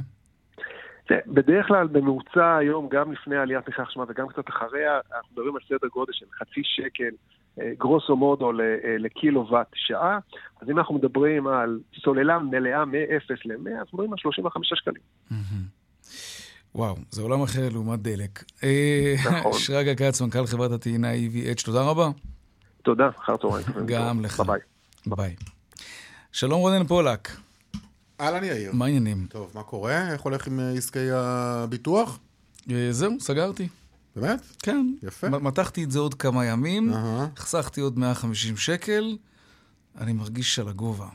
[1.11, 5.61] בדרך כלל בממוצע היום, גם לפני עליית מחירי החשמל וגם קצת אחריה, אנחנו מדברים על
[5.67, 7.15] סדר גודל של חצי שקל,
[7.61, 8.55] אה, גרוסו מודו אה,
[8.99, 10.19] לקילוואט שעה.
[10.61, 15.01] אז אם אנחנו מדברים על סוללה מלאה מ-0 ל-100, אז מדברים על 35 שקלים.
[16.75, 18.43] וואו, זה עולם אחר לעומת דלק.
[18.63, 19.53] אה, נכון.
[19.65, 22.09] שרגא כץ, מנכ"ל חברת הטעינה EVH, תודה רבה.
[22.83, 23.65] תודה, אחר צהריים.
[23.85, 24.39] גם לך.
[24.39, 24.59] ביי.
[25.05, 25.35] ביי.
[26.31, 27.44] שלום רונן פולק.
[28.21, 28.71] אהלן יאיר.
[28.73, 29.27] מה העניינים?
[29.29, 30.11] טוב, מה קורה?
[30.11, 32.19] איך הולך עם אה, עסקי הביטוח?
[32.71, 33.67] אה, זהו, סגרתי.
[34.15, 34.39] באמת?
[34.59, 34.93] כן.
[35.03, 35.29] יפה.
[35.29, 39.17] מתחתי את זה עוד כמה ימים, החסכתי עוד 150 שקל,
[39.97, 41.07] אני מרגיש על הגובה.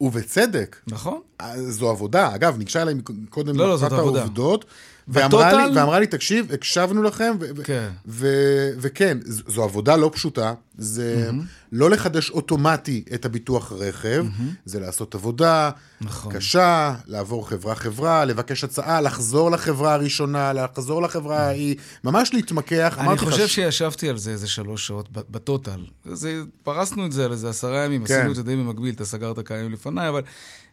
[0.00, 0.76] ובצדק.
[0.86, 1.20] נכון.
[1.40, 2.34] אה, זו עבודה.
[2.34, 2.94] אגב, ניגשה אליי
[3.28, 4.20] קודם לא, לא, זאת עבודה.
[4.20, 4.64] העובדות,
[5.08, 7.88] ואמרה לי, ואמרה לי, תקשיב, הקשבנו לכם, ו- כן.
[8.06, 11.44] ו- וכן, זו עבודה לא פשוטה, זה mm-hmm.
[11.72, 14.54] לא לחדש אוטומטי את הביטוח רכב, mm-hmm.
[14.64, 16.32] זה לעשות עבודה נכון.
[16.32, 21.40] קשה, לעבור חברה-חברה, לבקש הצעה, לחזור לחברה הראשונה, לחזור לחברה.
[21.40, 22.96] ההיא, ממש להתמקח.
[22.98, 23.54] אני חושב ש...
[23.54, 25.80] שישבתי על זה איזה שלוש שעות בטוטל.
[26.12, 28.14] זה, פרסנו את זה על איזה עשרה ימים, כן.
[28.14, 30.22] עשינו את זה די במקביל, אתה סגרת כמה ימים לפניי, אבל...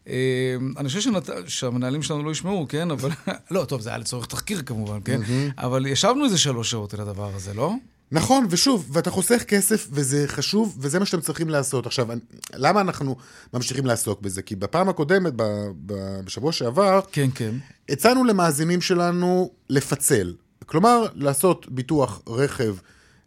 [0.08, 0.14] אה,
[0.76, 1.30] אני חושב שנת...
[1.46, 2.90] שהמנהלים שלנו לא ישמעו, כן?
[2.90, 3.10] אבל...
[3.50, 5.20] לא, טוב, זה היה לצורך תחקיר כמובן, כן?
[5.58, 7.74] אבל ישבנו איזה שלוש שעות על הדבר הזה, לא?
[8.12, 11.86] נכון, ושוב, ואתה חוסך כסף, וזה חשוב, וזה מה שאתם צריכים לעשות.
[11.86, 12.08] עכשיו,
[12.54, 13.16] למה אנחנו
[13.54, 14.42] ממשיכים לעסוק בזה?
[14.42, 15.42] כי בפעם הקודמת, ב,
[15.86, 17.54] ב, בשבוע שעבר, כן, כן.
[17.88, 20.34] הצענו למאזינים שלנו לפצל.
[20.66, 22.76] כלומר, לעשות ביטוח רכב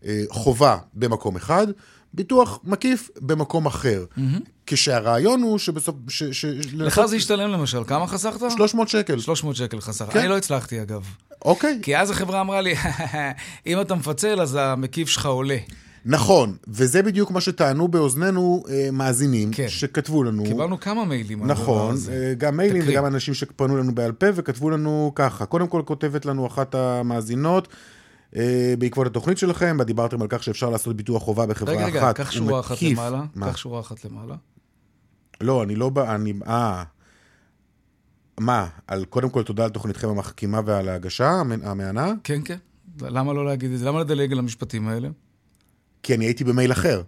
[0.05, 1.67] אה, חובה במקום אחד,
[2.13, 4.05] ביטוח מקיף במקום אחר.
[4.17, 4.21] Mm-hmm.
[4.67, 5.95] כשהרעיון הוא שבסוף...
[6.07, 7.05] ש, ש, לך לסוף...
[7.05, 8.51] זה השתלם למשל, כמה חסכת?
[8.51, 9.19] 300 שקל.
[9.19, 10.13] 300 שקל חסכת.
[10.13, 10.19] כן.
[10.19, 11.05] אני לא הצלחתי אגב.
[11.45, 11.79] אוקיי.
[11.81, 12.75] כי אז החברה אמרה לי,
[13.67, 15.57] אם אתה מפצל אז המקיף שלך עולה.
[16.05, 19.69] נכון, וזה בדיוק מה שטענו באוזנינו אה, מאזינים, כן.
[19.69, 20.43] שכתבו לנו.
[20.43, 22.99] קיבלנו כמה מיילים נכון, אה, גם מיילים תקריא.
[22.99, 25.45] וגם אנשים שפנו לנו בעל פה וכתבו לנו ככה.
[25.45, 27.67] קודם כל כותבת לנו אחת המאזינות,
[28.79, 31.95] בעקבות התוכנית שלכם, בה דיברתם על כך שאפשר לעשות ביטוח חובה בחברה רגע, אחת.
[31.95, 33.23] רגע, רגע, קח שורה אחת למעלה.
[33.41, 34.35] קח שורה אחת למעלה.
[35.41, 36.33] לא, אני לא בא, אני...
[36.47, 36.83] אה...
[38.37, 38.67] מה?
[38.87, 41.29] על קודם כל תודה על תוכניתכם המחכימה ועל ההגשה
[41.63, 42.13] המהנה?
[42.23, 42.57] כן, כן.
[43.01, 43.85] למה לא להגיד את זה?
[43.85, 45.09] למה לדלג על המשפטים האלה?
[46.03, 47.01] כי אני הייתי במייל אחר.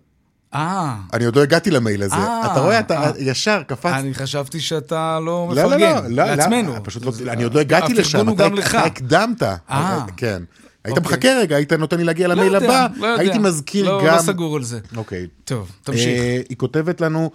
[0.53, 0.97] אה.
[1.13, 2.15] אני עוד לא הגעתי למייל הזה.
[2.15, 3.12] אה, אתה רואה, אתה אה.
[3.17, 3.93] ישר קפצת.
[3.93, 5.79] אני חשבתי שאתה לא מפרגן.
[5.79, 6.25] לא, לא, לא.
[6.25, 6.83] לעצמנו.
[6.83, 8.19] פשוט לא, אני עוד לא הגעתי לשם.
[8.19, 8.75] הפרגון הוא גם לך.
[8.75, 9.43] אתה הקדמת.
[9.43, 10.05] אה.
[10.17, 10.43] כן.
[10.86, 11.12] היית אוקיי.
[11.12, 14.15] מחכה רגע, היית נותן לי להגיע למייל לא הבא, לא הייתי מזכיר לא, גם...
[14.15, 14.80] לא סגור על זה.
[14.96, 15.28] אוקיי.
[15.46, 16.22] טוב, תמשיך.
[16.50, 17.32] היא כותבת לנו...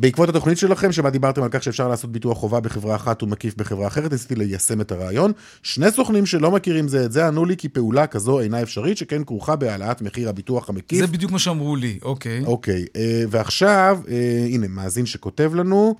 [0.00, 3.86] בעקבות התוכנית שלכם, שבה דיברתם על כך שאפשר לעשות ביטוח חובה בחברה אחת ומקיף בחברה
[3.86, 5.32] אחרת, ניסיתי ליישם את הרעיון.
[5.62, 9.24] שני סוכנים שלא מכירים זה את זה ענו לי כי פעולה כזו אינה אפשרית, שכן
[9.24, 11.00] כרוכה בהעלאת מחיר הביטוח המקיף.
[11.00, 12.44] זה בדיוק מה שאמרו לי, אוקיי.
[12.46, 15.96] אוקיי, אה, ועכשיו, אה, הנה, מאזין שכותב לנו,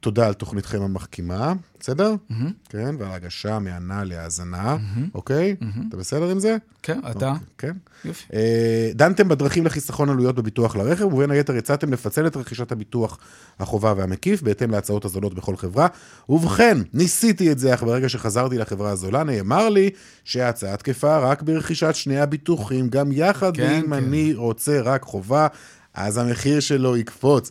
[0.00, 2.14] תודה על תוכניתכם המחכימה, בסדר?
[2.30, 2.34] Mm-hmm.
[2.68, 5.00] כן, ועל הגשה מהנה להאזנה, mm-hmm.
[5.14, 5.56] אוקיי?
[5.60, 5.88] Mm-hmm.
[5.88, 6.56] אתה בסדר עם זה?
[6.82, 7.28] כן, אתה.
[7.28, 7.72] אוקיי, כן.
[8.04, 8.24] יופי.
[8.34, 13.18] אה, דנתם בדרכים לחיסכון עלויות בביטוח לרכב, ובין היתר הצעתם לפצל את רכישת הביטוח
[13.58, 15.86] החובה והמקיף, בהתאם להצעות הזולות בכל חברה.
[16.28, 19.90] ובכן, ניסיתי את זה, אך ברגע שחזרתי לחברה הזולה, נאמר לי
[20.24, 23.92] שההצעה תקפה רק ברכישת שני הביטוחים, גם יחד, כן, ואם כן.
[23.92, 25.46] אני רוצה רק חובה,
[25.94, 27.50] אז המחיר שלו יקפוץ.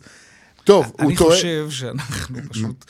[0.68, 1.34] טוב, הוא טועה...
[1.34, 2.84] אני חושב שאנחנו פשוט...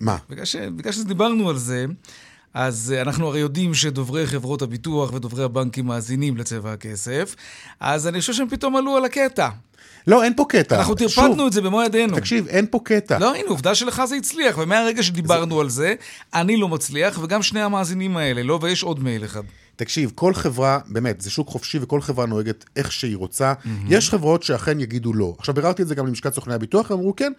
[0.00, 0.16] מה?
[0.30, 0.56] בגלל, ש...
[0.56, 1.86] בגלל שדיברנו על זה,
[2.54, 7.36] אז אנחנו הרי יודעים שדוברי חברות הביטוח ודוברי הבנקים מאזינים לצבע הכסף,
[7.80, 9.48] אז אני חושב שהם פתאום עלו על הקטע.
[10.06, 10.76] לא, אין פה קטע.
[10.76, 12.16] אנחנו טרפדנו את זה במו ידינו.
[12.16, 13.18] תקשיב, אין פה קטע.
[13.18, 15.60] לא, הנה, עובדה שלך זה הצליח, ומהרגע שדיברנו זה...
[15.60, 15.94] על זה,
[16.34, 19.42] אני לא מצליח, וגם שני המאזינים האלה לא, ויש עוד מייל אחד.
[19.76, 23.52] תקשיב, כל חברה, באמת, זה שוק חופשי וכל חברה נוהגת איך שהיא רוצה.
[23.52, 23.68] Mm-hmm.
[23.88, 25.34] יש חברות שאכן יגידו לא.
[25.38, 27.32] עכשיו, ביררתי את זה גם למשקת סוכני הביטוח, הם אמרו כן,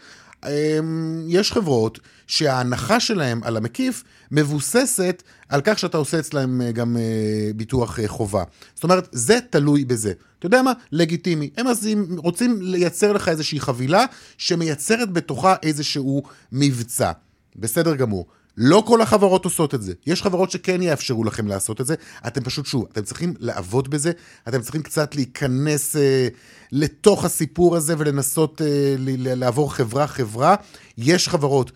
[0.45, 6.97] אמ, יש חברות שההנחה שלהם על המקיף מבוססת על כך שאתה עושה אצלהם אה, גם
[6.97, 8.43] אה, ביטוח אה, חובה.
[8.75, 10.13] זאת אומרת, זה תלוי בזה.
[10.39, 10.73] אתה יודע מה?
[10.91, 11.49] לגיטימי.
[11.57, 14.05] הם אז רוצים לייצר לך איזושהי חבילה
[14.37, 17.11] שמייצרת בתוכה איזשהו מבצע.
[17.55, 18.25] בסדר גמור.
[18.57, 19.93] לא כל החברות עושות את זה.
[20.05, 21.95] יש חברות שכן יאפשרו לכם לעשות את זה.
[22.27, 24.11] אתם פשוט, שוב, אתם צריכים לעבוד בזה,
[24.47, 26.27] אתם צריכים קצת להיכנס אה,
[26.71, 30.55] לתוך הסיפור הזה ולנסות אה, לעבור חברה-חברה.
[30.97, 31.71] יש חברות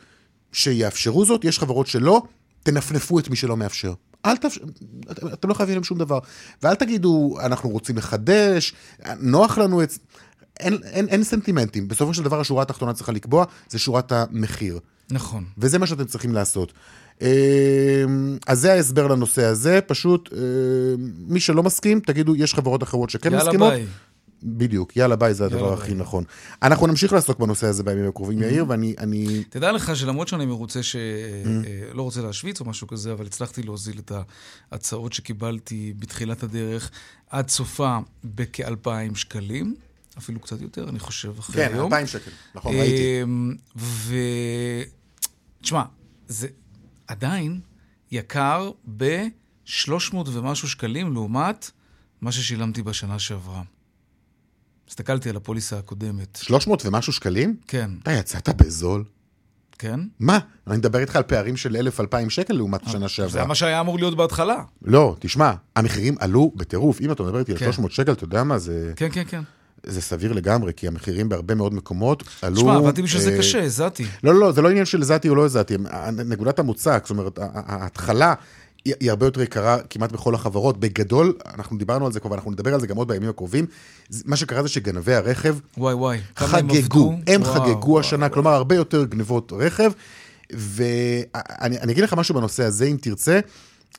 [0.51, 2.21] שיאפשרו זאת, יש חברות שלא,
[2.63, 3.93] תנפנפו את מי שלא מאפשר.
[4.25, 4.61] אל תאפשר,
[5.33, 6.19] אתם לא חייבים להם שום דבר.
[6.63, 8.73] ואל תגידו, אנחנו רוצים לחדש,
[9.19, 9.93] נוח לנו את...
[10.59, 11.87] אין, אין, אין סנטימנטים.
[11.87, 14.79] בסופו של דבר השורה התחתונה צריכה לקבוע, זה שורת המחיר.
[15.11, 15.43] נכון.
[15.57, 16.73] וזה מה שאתם צריכים לעשות.
[17.21, 17.27] אמ,
[18.47, 20.39] אז זה ההסבר לנושא הזה, פשוט אמ,
[21.27, 23.73] מי שלא מסכים, תגידו, יש חברות אחרות שכן יאללה מסכימות.
[23.73, 23.85] ביי.
[24.43, 25.95] בדיוק, יאללה ביי זה הדבר הכי ביי.
[25.95, 26.23] נכון.
[26.63, 28.95] אנחנו נמשיך לעסוק בנושא הזה בימים הקרובים, יאיר, ואני...
[28.97, 29.43] אני...
[29.49, 30.95] תדע לך שלמרות שאני מרוצה ש...
[30.95, 34.11] אה, לא רוצה להשוויץ או משהו כזה, אבל הצלחתי להוזיל את
[34.71, 36.91] ההצעות שקיבלתי בתחילת הדרך
[37.29, 39.75] עד סופה בכ-2,000 שקלים.
[40.19, 41.89] אפילו קצת יותר, אני חושב, אחרי כן, היום.
[41.89, 43.23] כן, 2,000 שקל, נכון, ראיתי.
[43.23, 44.15] אמ, ו...
[45.61, 45.83] תשמע,
[46.27, 46.47] זה
[47.07, 47.59] עדיין
[48.11, 51.71] יקר ב-300 ומשהו שקלים לעומת
[52.21, 53.61] מה ששילמתי בשנה שעברה.
[54.89, 56.39] הסתכלתי על הפוליסה הקודמת.
[56.41, 57.55] 300 ומשהו שקלים?
[57.67, 57.91] כן.
[58.03, 59.03] אתה יצאת בזול.
[59.79, 59.99] כן?
[60.19, 60.39] מה?
[60.67, 63.29] אני מדבר איתך על פערים של 1,000-2,000 שקל לעומת השנה שעברה.
[63.31, 64.63] זה מה שהיה אמור להיות בהתחלה.
[64.81, 67.01] לא, תשמע, המחירים עלו בטירוף.
[67.01, 67.95] אם אתה מדבר איתי על 300 כן.
[67.95, 68.93] שקל, אתה יודע מה זה...
[68.95, 69.41] כן, כן, כן.
[69.83, 72.55] זה סביר לגמרי, כי המחירים בהרבה מאוד מקומות עלו...
[72.55, 74.05] תשמע, עבדתי בשביל זה אה, קשה, הזעתי.
[74.23, 75.75] לא, לא, זה לא עניין של הזעתי או לא הזעתי.
[76.25, 78.33] נקודת המוצא, זאת אומרת, ההתחלה
[78.85, 80.79] היא הרבה יותר יקרה כמעט בכל החברות.
[80.79, 83.65] בגדול, אנחנו דיברנו על זה כבר, אנחנו נדבר על זה גם עוד בימים הקרובים.
[84.25, 85.57] מה שקרה זה שגנבי הרכב...
[85.77, 88.33] וואי וואי, חגגו, הם, הם וואו, חגגו וואו, השנה, וואו.
[88.33, 89.91] כלומר, הרבה יותר גנבות רכב.
[90.53, 93.39] ואני אגיד לך משהו בנושא הזה, אם תרצה.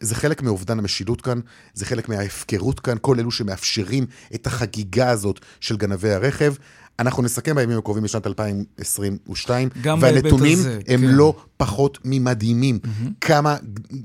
[0.01, 1.41] זה חלק מאובדן המשילות כאן,
[1.75, 6.55] זה חלק מההפקרות כאן, כל אלו שמאפשרים את החגיגה הזאת של גנבי הרכב.
[7.01, 9.69] אנחנו נסכם בימים הקרובים בשנת 2022,
[10.01, 11.07] והנתונים הזה, הם כן.
[11.07, 12.79] לא פחות ממדהימים.
[12.83, 13.09] Mm-hmm.
[13.21, 13.57] כמה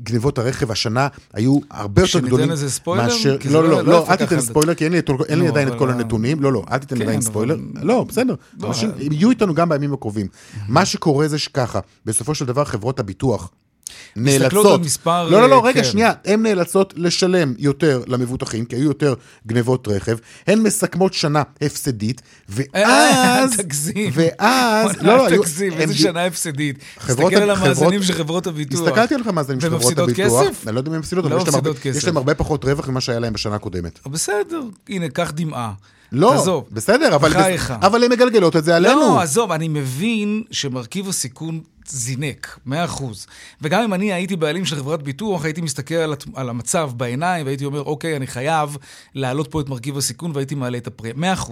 [0.03, 3.03] גנבות הרכב השנה היו הרבה יותר גדולים איזה ספוילר?
[3.03, 3.37] מאשר...
[3.45, 5.67] לא, לא, לא, לא, לא אל תיתן ספוילר, כי אין לי, אין לי לא, עדיין
[5.67, 6.41] את כל הנתונים.
[6.41, 7.57] לא, לא, אל תיתן כן, עדיין ספוילר.
[7.81, 8.35] לא, בסדר.
[8.59, 8.71] לא,
[9.11, 10.27] יהיו איתנו גם בימים הקרובים.
[10.67, 13.51] מה שקורה זה שככה, בסופו של דבר חברות הביטוח,
[14.15, 15.89] נאלצות, מספר, לא, לא, לא, רגע, כן.
[15.89, 19.13] שנייה, הן נאלצות לשלם יותר למבוטחים, כי היו יותר
[19.47, 20.17] גנבות רכב,
[20.47, 27.49] הן מסכמות שנה הפסדית, ואז, תגזים, ואז, לא, לא, תגזים, איזה שנה הפסדית, תסתכל על
[27.49, 30.67] המאזנים של חברות הביטוח, הסתכלתי על המאזנים של חברות הביטוח, ומפסידות כסף?
[30.67, 31.37] אני לא יודע אם הן מפסידות, אבל
[31.85, 33.99] יש להם הרבה פחות רווח ממה שהיה להם בשנה הקודמת.
[34.07, 35.73] בסדר, הנה, קח דמעה.
[36.11, 37.31] לא, עזוב, בסדר, אבל,
[37.81, 38.99] אבל הן מגלגלות את זה עלינו.
[38.99, 42.71] לא, עזוב, אני מבין שמרכיב הסיכון זינק, 100%.
[43.61, 47.65] וגם אם אני הייתי בעלים של חברת ביטוח, הייתי מסתכל על, על המצב בעיניים, והייתי
[47.65, 48.77] אומר, אוקיי, אני חייב
[49.15, 51.51] להעלות פה את מרכיב הסיכון, והייתי מעלה את הפרמיה, 100%.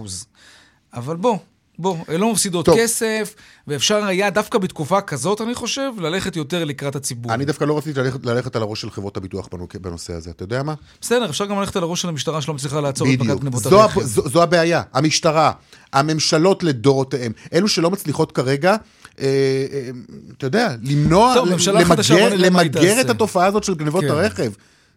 [0.94, 1.38] אבל בוא,
[1.78, 2.78] בוא, הן לא מפסידות טוב.
[2.78, 3.34] כסף,
[3.66, 7.34] ואפשר היה דווקא בתקופה כזאת, אני חושב, ללכת יותר לקראת הציבור.
[7.34, 9.48] אני דווקא לא רציתי ללכת, ללכת על הראש של חברות הביטוח
[9.80, 10.74] בנושא הזה, אתה יודע מה?
[11.00, 14.00] בסדר, אפשר גם ללכת על הראש של המשטרה שלא מצליחה לעצור את מכת גנבות הרכב.
[14.00, 15.52] זו, זו הבעיה, המשטרה,
[15.92, 21.34] הממשלות לדורותיהם, אלו שלא מצליחות כרגע, אה, אה, אתה יודע, למנוע,
[22.36, 24.10] למגר, את התופעה הזאת של גנבות כן.
[24.10, 24.52] הרכב.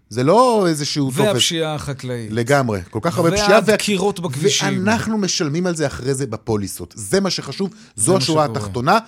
[0.10, 1.20] זה לא איזשהו טופס.
[1.20, 2.32] והפשיעה החקלאית.
[2.32, 2.82] לגמרי.
[2.90, 3.60] כל כך הרבה פשיעה.
[3.66, 4.30] והדקירות וה...
[4.30, 4.68] בכבישים.
[4.68, 6.94] ואנחנו משלמים על זה אחרי זה בפוליסות.
[6.98, 9.00] זה מה שחשוב, זו השורה התחתונה.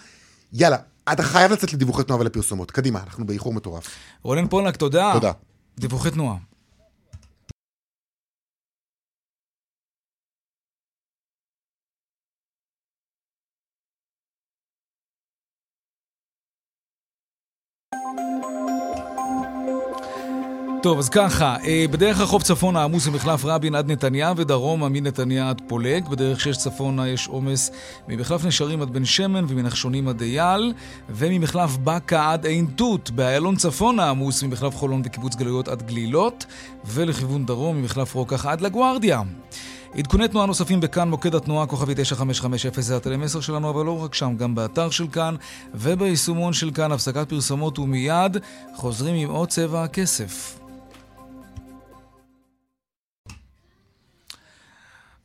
[0.53, 0.77] יאללה,
[1.11, 2.71] אתה חייב לצאת לדיווחי תנועה ולפרסומות.
[2.71, 3.87] קדימה, אנחנו באיחור מטורף.
[4.23, 5.11] רונן פולנק, תודה.
[5.13, 5.31] תודה.
[5.79, 6.35] דיווחי תנועה.
[20.83, 25.61] טוב, אז ככה, אה, בדרך החוף צפונה עמוס ממחלף רבין עד נתניה ודרומה מנתניה עד
[25.67, 26.07] פולג.
[26.07, 27.71] בדרך שש צפונה יש עומס
[28.07, 30.73] ממחלף נשרים עד בן שמן ומנחשונים עד אייל,
[31.09, 33.11] וממחלף בקה עד עין תות.
[33.11, 36.45] באיילון צפונה עמוס ממחלף חולון וקיבוץ גלויות עד גלילות,
[36.85, 39.21] ולכיוון דרום ממחלף רוקח עד לגוארדיה.
[39.97, 44.35] עדכוני תנועה נוספים בכאן, מוקד התנועה, כוכבי 9550 זה הטלמסר שלנו, אבל לא רק שם,
[44.37, 45.35] גם באתר של כאן
[45.73, 48.37] וביישומון של כאן, הפסקת פרסומות ומיד
[48.75, 50.58] חוזרים עם עוד צבע הכסף.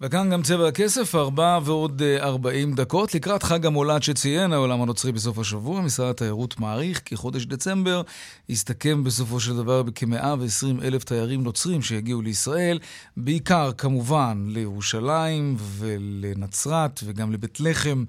[0.07, 3.15] וכאן גם צבע הכסף, ארבע ועוד אה, ארבעים דקות.
[3.15, 8.03] לקראת חג המולד שציין העולם הנוצרי בסוף השבוע, משרד התיירות מעריך כי חודש דצמבר
[8.49, 12.79] יסתכם בסופו של דבר בכ-120 אלף תיירים נוצרים שיגיעו לישראל,
[13.17, 18.05] בעיקר כמובן לירושלים ולנצרת וגם לבית לחם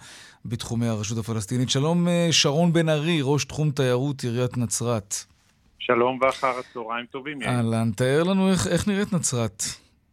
[0.46, 1.70] בתחומי הרשות הפלסטינית.
[1.70, 5.16] שלום אה, שרון בן ארי, ראש תחום תיירות עיריית נצרת.
[5.80, 7.44] שלום ואחר הצהריים טובים.
[7.44, 9.64] אהלן, תאר לנו איך, איך נראית נצרת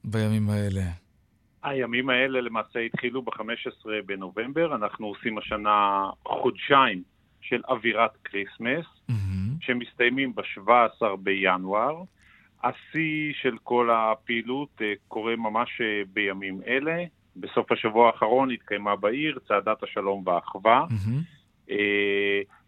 [0.05, 1.02] בימים האלה.
[1.63, 7.03] הימים האלה למעשה התחילו ב-15 בנובמבר, אנחנו עושים השנה חודשיים
[7.41, 9.15] של אווירת Christmas, אמ-הממ.
[9.61, 12.03] שמסתיימים ב-17 בינואר.
[12.65, 17.05] השיא של כל הפעילות אה, קורה ממש אה, בימים אלה.
[17.37, 20.85] בסוף השבוע האחרון התקיימה בעיר צעדת השלום והאחווה.
[20.89, 21.69] Mm-hmm.
[21.69, 21.73] Uh,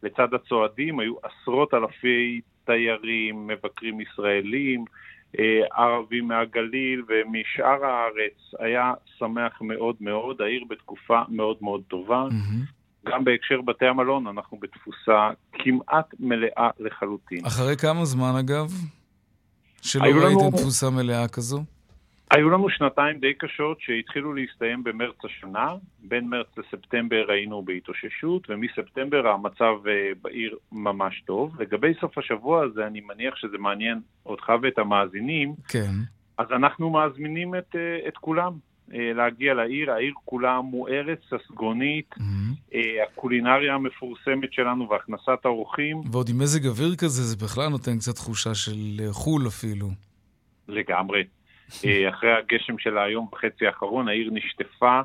[0.02, 4.92] לצד הצועדים היו עשרות אלפי תיירים, מבקרים ישראלים, אה,
[5.72, 8.54] ערבים מהגליל ומשאר הארץ.
[8.58, 12.26] היה שמח מאוד מאוד, העיר בתקופה מאוד מאוד טובה.
[12.30, 13.10] Mm-hmm.
[13.10, 17.46] גם בהקשר בתי המלון אנחנו בתפוסה כמעט מלאה לחלוטין.
[17.46, 18.72] אחרי כמה זמן אגב?
[19.82, 20.50] שלא ראיתם לנו...
[20.50, 21.62] תפוסה מלאה כזו?
[22.30, 25.74] היו לנו שנתיים די קשות שהתחילו להסתיים במרץ השנה.
[26.08, 31.60] בין מרץ לספטמבר היינו בהתאוששות, ומספטמבר המצב אה, בעיר ממש טוב.
[31.62, 35.54] לגבי סוף השבוע הזה, אני מניח שזה מעניין אותך ואת המאזינים.
[35.68, 35.90] כן.
[36.38, 38.52] אז אנחנו מזמינים את, אה, את כולם
[38.94, 39.90] אה, להגיע לעיר.
[39.90, 42.74] העיר כולה מוארת, ססגונית, mm-hmm.
[43.02, 46.00] הקולינריה המפורסמת שלנו והכנסת האורחים.
[46.12, 49.88] ועוד עם מזג אוויר כזה, זה בכלל נותן קצת תחושה של חו"ל אפילו.
[50.68, 51.22] לגמרי.
[51.84, 55.00] אה, אחרי הגשם של היום וחצי האחרון, העיר נשטפה,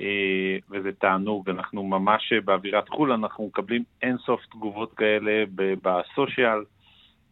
[0.00, 1.50] אה, וזה תענוג.
[1.50, 5.44] אנחנו ממש באווירת חו"ל, אנחנו מקבלים אינסוף תגובות כאלה
[5.82, 6.64] בסושיאל.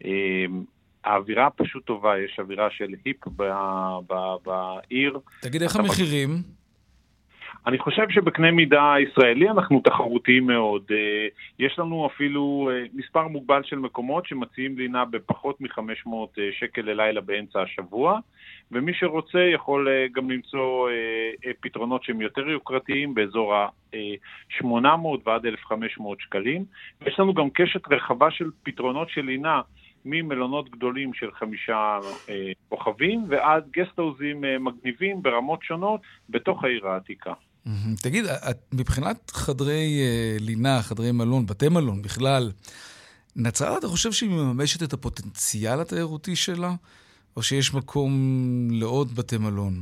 [0.05, 0.45] אה,
[1.05, 3.17] האווירה פשוט טובה, יש אווירה של היפ
[4.45, 5.19] בעיר.
[5.41, 6.58] תגיד, איך המחירים?
[7.67, 10.83] אני חושב שבקנה מידה ישראלי אנחנו תחרותיים מאוד.
[10.91, 11.27] אה,
[11.59, 17.21] יש לנו אפילו אה, מספר מוגבל של מקומות שמציעים לינה בפחות מ-500 אה, שקל ללילה
[17.21, 18.19] באמצע השבוע,
[18.73, 20.91] ומי שרוצה יכול גם למצוא
[21.61, 24.85] פתרונות שהם יותר יוקרתיים באזור ה-800
[25.25, 26.65] ועד 1,500 שקלים.
[27.07, 29.61] יש לנו גם קשת רחבה של פתרונות של לינה.
[30.05, 37.33] ממלונות גדולים של חמישה אה, כוכבים ועד גסטהאוזים אה, מגניבים ברמות שונות בתוך העיר העתיקה.
[38.03, 38.25] תגיד,
[38.73, 42.51] מבחינת חדרי אה, לינה, חדרי מלון, בתי מלון בכלל,
[43.37, 46.71] נצרת, אתה חושב שהיא מממשת את הפוטנציאל התיירותי שלה,
[47.37, 48.13] או שיש מקום
[48.71, 49.73] לעוד בתי מלון?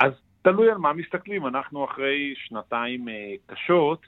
[0.00, 0.12] אז
[0.42, 1.46] תלוי על מה מסתכלים.
[1.46, 3.14] אנחנו אחרי שנתיים אה,
[3.46, 4.06] קשות,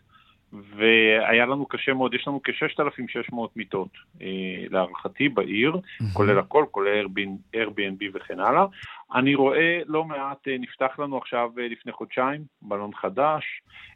[0.52, 3.88] והיה לנו קשה מאוד, יש לנו כ-6,600 מיטות
[4.22, 4.26] אה,
[4.70, 6.04] להערכתי בעיר, mm-hmm.
[6.12, 7.06] כולל הכל, כולל
[7.54, 8.66] Airbnb וכן הלאה.
[9.14, 13.44] אני רואה לא מעט, אה, נפתח לנו עכשיו אה, לפני חודשיים מלון חדש,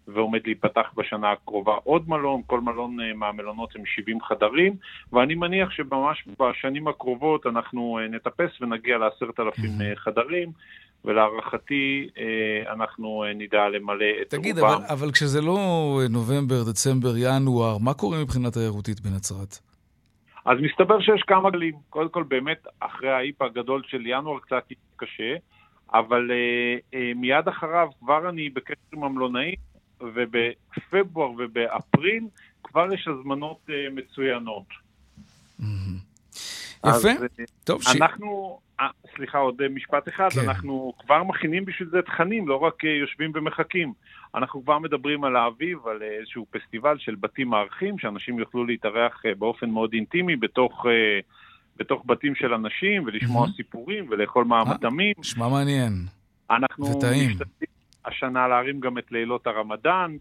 [0.08, 4.76] ועומד להיפתח בשנה הקרובה עוד מלון, כל מלון אה, מהמלונות הם 70 חדרים,
[5.12, 9.96] ואני מניח שממש בשנים הקרובות אנחנו נטפס ונגיע ל-10,000 mm-hmm.
[9.96, 10.52] חדרים.
[11.04, 12.08] ולהערכתי
[12.72, 14.74] אנחנו נדע למלא את תגיד, רובם.
[14.74, 15.58] תגיד, אבל, אבל כשזה לא
[16.10, 19.69] נובמבר, דצמבר, ינואר, מה קורה מבחינה תיירותית בנצרת?
[20.44, 21.74] אז מסתבר שיש כמה גלים.
[21.90, 24.64] קודם כל, באמת, אחרי האיפ הגדול של ינואר קצת
[24.96, 25.34] קשה,
[25.92, 29.54] אבל אה, אה, מיד אחריו כבר אני בקשר עם המלונאים,
[30.00, 32.24] ובפברואר ובאפריל
[32.64, 34.66] כבר יש הזמנות אה, מצוינות.
[35.60, 35.64] Mm-hmm.
[36.78, 37.12] יפה, אז, אה,
[37.64, 37.80] טוב.
[38.00, 38.80] אנחנו, ש...
[38.80, 40.40] אה, סליחה, עוד משפט אחד, כן.
[40.40, 43.92] אנחנו כבר מכינים בשביל זה תכנים, לא רק אה, יושבים ומחכים.
[44.34, 49.70] אנחנו כבר מדברים על האביב, על איזשהו פסטיבל של בתים מארחים, שאנשים יוכלו להתארח באופן
[49.70, 50.86] מאוד אינטימי בתוך,
[51.76, 53.56] בתוך בתים של אנשים ולשמוע mm-hmm.
[53.56, 55.14] סיפורים ולאכול מהמטעמים.
[55.18, 55.92] נשמע מעניין.
[56.50, 56.86] אנחנו
[57.28, 57.68] משתתפים
[58.04, 60.16] השנה להרים גם את לילות הרמדאן.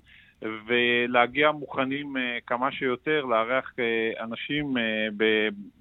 [0.67, 4.81] ולהגיע מוכנים uh, כמה שיותר, לארח uh, אנשים uh,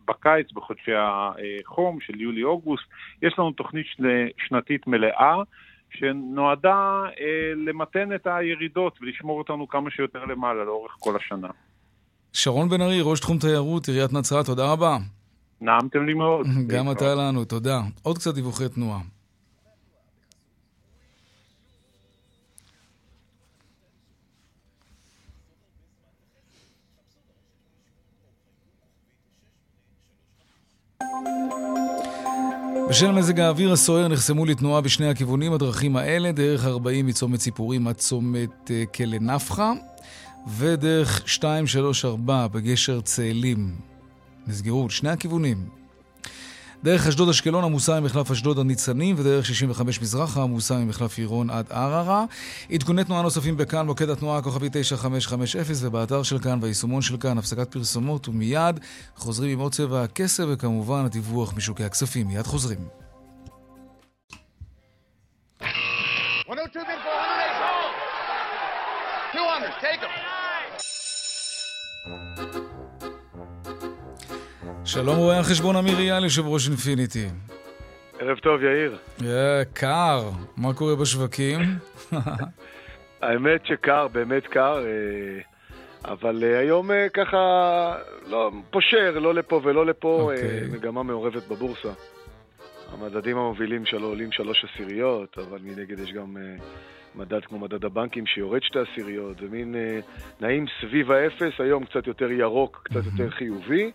[0.08, 2.84] בקיץ, בחודשי החום של יולי-אוגוסט.
[3.22, 3.86] יש לנו תוכנית
[4.46, 5.42] שנתית מלאה.
[5.90, 11.48] שנועדה אה, למתן את הירידות ולשמור אותנו כמה שיותר למעלה לאורך כל השנה.
[12.32, 14.96] שרון בן ארי, ראש תחום תיירות, עיריית נצרת, תודה רבה.
[15.60, 16.46] נעמתם לי מאוד.
[16.66, 17.80] גם אתה לנו, תודה.
[18.02, 19.00] עוד קצת דיווחי תנועה.
[32.88, 37.94] בשל מזג האוויר הסוער נחסמו לתנועה בשני הכיוונים הדרכים האלה, דרך 40 מצומת ציפורים עד
[37.96, 39.72] צומת אה, כלא נפחא,
[40.56, 43.74] ודרך 234 בגשר צאלים.
[44.46, 45.77] נסגרו שני הכיוונים.
[46.84, 51.66] דרך אשדוד אשקלון עמוסה ממחלף אשדוד עד ניצנים, ודרך 65 מזרחה עמוסה ממחלף עירון עד
[51.70, 52.24] ערערה.
[52.72, 57.72] עדכוני תנועה נוספים בכאן, מוקד התנועה הכוכבי 9550 ובאתר של כאן והיישומון של כאן, הפסקת
[57.72, 58.80] פרסומות ומיד
[59.16, 62.26] חוזרים עם עוד צבע הכסף וכמובן הדיווח משוקי הכספים.
[62.26, 62.78] מיד חוזרים.
[72.38, 72.77] Take them.
[74.88, 77.26] שלום רואה החשבון אמיר אייל, יושב ראש אינפיניטי.
[78.18, 78.98] ערב טוב, יאיר.
[79.72, 81.58] קר, מה קורה בשווקים?
[83.22, 85.40] האמת שקר, באמת קר, אה,
[86.04, 87.38] אבל אה, היום אה, ככה,
[88.26, 90.36] לא, פושר, לא לפה ולא לפה, okay.
[90.36, 90.68] אוקיי.
[90.72, 91.92] מגמה מעורבת בבורסה.
[92.92, 96.36] המדדים המובילים שלו עולים שלוש עשיריות, אבל מנגד יש גם
[97.14, 99.74] מדד כמו מדד הבנקים שיורד שתי עשיריות, זה מין
[100.40, 103.90] נעים סביב האפס, היום קצת יותר ירוק, קצת יותר חיובי.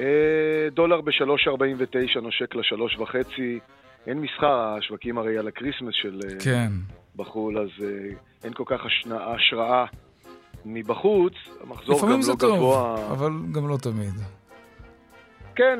[0.00, 3.14] אה, דולר ב-3.49 נושק ל-3.5.
[4.06, 6.70] אין מסחר, השווקים הרי על ה Christmas של אה, כן.
[7.16, 7.88] בחו"ל, אז אה,
[8.44, 9.84] אין כל כך השראה
[10.64, 11.32] מבחוץ.
[11.60, 13.12] המחזור גם לא טוב, גבוה.
[13.12, 14.14] אבל גם לא תמיד.
[15.56, 15.78] כן,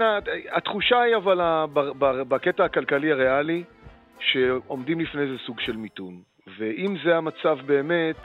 [0.52, 1.40] התחושה היא אבל
[2.28, 3.64] בקטע הכלכלי הריאלי,
[4.20, 6.20] שעומדים לפני איזה סוג של מיתון.
[6.58, 8.16] ואם זה המצב באמת,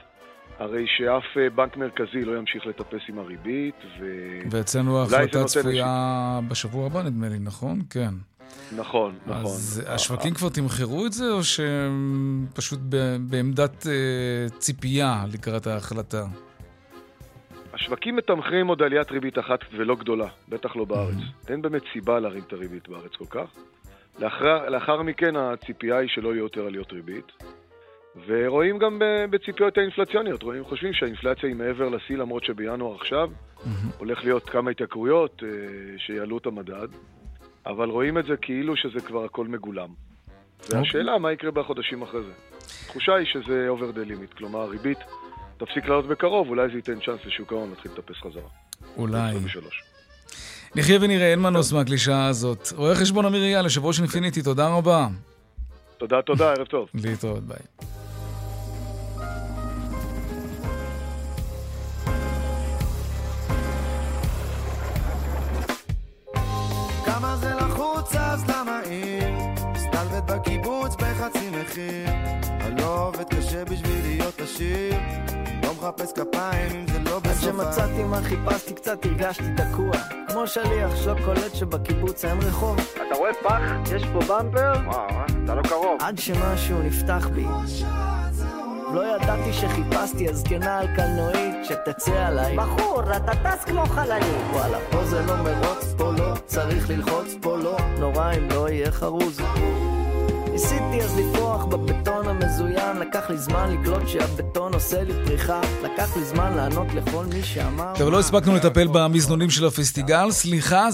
[0.59, 4.05] הרי שאף אה, בנק מרכזי לא ימשיך לטפס עם הריבית, ו...
[4.51, 7.79] ואצלנו ההחלטה צפויה בשבוע הבא, נדמה לי, נכון?
[7.89, 8.13] כן.
[8.75, 9.45] נכון, נכון.
[9.45, 12.79] אז השווקים כבר תמחרו את זה, או שהם פשוט
[13.29, 16.25] בעמדת אה, ציפייה לקראת ההחלטה?
[17.73, 21.15] השווקים מתמחרים עוד עליית ריבית אחת ולא גדולה, בטח לא בארץ.
[21.15, 21.51] Mm-hmm.
[21.51, 23.47] אין באמת סיבה להרים את הריבית בארץ כל כך.
[24.19, 27.31] לאחר, לאחר מכן הציפייה היא שלא יהיו יותר עליות ריבית.
[28.27, 33.67] ורואים גם בציפיות האינפלציוניות, רואים, חושבים שהאינפלציה היא מעבר לשיא, למרות שבינואר עכשיו mm-hmm.
[33.97, 35.49] הולך להיות כמה התייקרויות אה,
[35.97, 36.87] שיעלו את המדד,
[37.65, 39.89] אבל רואים את זה כאילו שזה כבר הכל מגולם.
[39.89, 40.75] Okay.
[40.75, 42.31] והשאלה, מה יקרה בחודשים אחרי זה?
[42.85, 44.99] התחושה היא שזה over the limit, כלומר, הריבית
[45.57, 48.49] תפסיק לעלות בקרוב, אולי זה ייתן צ'אנס לשוק ההון להתחיל לטפס חזרה.
[48.97, 49.35] אולי.
[50.75, 52.67] נחיה ונראה, אין מנוס מהקלישאה הזאת.
[52.75, 55.07] רואה חשבון אמיר אייל, יושב ראש אינפיניטי, תודה רבה.
[55.97, 56.89] תודה, תודה, ערב טוב.
[56.93, 57.98] להתראות, ביי.
[71.19, 72.09] בחצי מחיר.
[72.61, 74.93] אני לא עובד קשה בשביל להיות עשיר.
[75.63, 79.91] לא מחפש כפיים אם זה לא בסופה עד שמצאתי מה חיפשתי קצת הרגשתי תקוע.
[80.27, 82.77] כמו שליח שלא קולט שבקיבוץ אין רחוב.
[82.77, 83.61] אתה רואה פח?
[83.95, 84.73] יש פה במפר?
[84.85, 85.25] וואו, אה?
[85.45, 85.97] אתה לא קרוב.
[86.01, 87.45] עד שמשהו נפתח בי.
[88.93, 92.57] לא ידעתי שחיפשתי הזקנה על קלנועית שתצא עליי.
[92.57, 94.25] בחור, אתה טס כמו חללית.
[94.53, 97.77] וואלה, פה זה לא מרוץ, פה לא צריך ללחוץ, פה לא.
[97.99, 99.41] נורא אם לא יהיה חרוז
[100.59, 106.23] ניסיתי אז לפרוח בבטון המזוין, לקח לי זמן לקלוט שהבטון עושה לי פריחה, לקח לי
[106.23, 107.93] זמן לענות לכל מי שאמר...
[107.97, 110.87] טוב, לא הספקנו לטפל במזנונים של הפסטיגל, סליחה,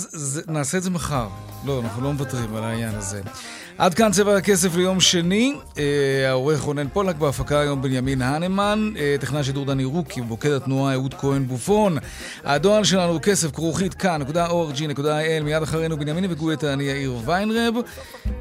[0.47, 1.28] נעשה את זה מחר.
[1.66, 3.22] לא, אנחנו לא מוותרים על העניין הזה.
[3.78, 5.55] עד כאן צבע הכסף ליום שני.
[5.78, 8.91] אה, העורך רונן פולק בהפקה היום בנימין הנמן.
[8.97, 11.97] אה, טכנאי שידור דני רוקי, ובוקד התנועה אהוד כהן בופון.
[12.43, 17.73] הדואל שלנו כסף כרוכית כאן.org.il מיד אחרינו בנימיני וגואטה אני יאיר ויינרב.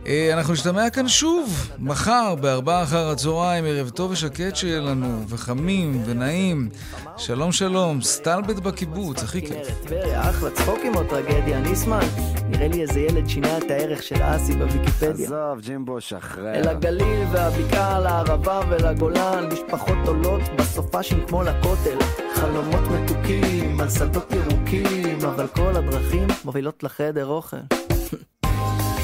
[0.06, 6.02] אה, אנחנו נשתמע כאן שוב, מחר בארבעה אחר הצהריים, ערב טוב ושקט שיהיה לנו, וחמים
[6.06, 6.68] ונעים.
[7.16, 9.68] שלום שלום, סטלבט בקיבוץ, הכי כיף.
[10.14, 12.06] אחלה צחוקים או טרגדיה, ניסמן?
[12.48, 15.23] נראה לי איזה ילד שינה את הערך של אסי בוויקיפדיה.
[15.24, 16.54] עזוב, ג'ימבו, שחרר.
[16.54, 21.98] אל הגליל והבקעה, לערבה ולגולן, משפחות עולות בסופ"שים כמו לכותל.
[22.34, 27.56] חלומות מתוקים על שדות ירוקים, אבל כל הדרכים מובילות לחדר אוכל.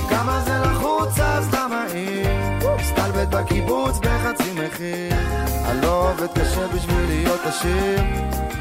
[0.09, 2.41] כמה זה לחוץ אז למה אם
[2.81, 5.15] מסתלבט בקיבוץ בחצי מחיר
[5.67, 8.01] אני לא עובד קשה בשביל להיות עשיר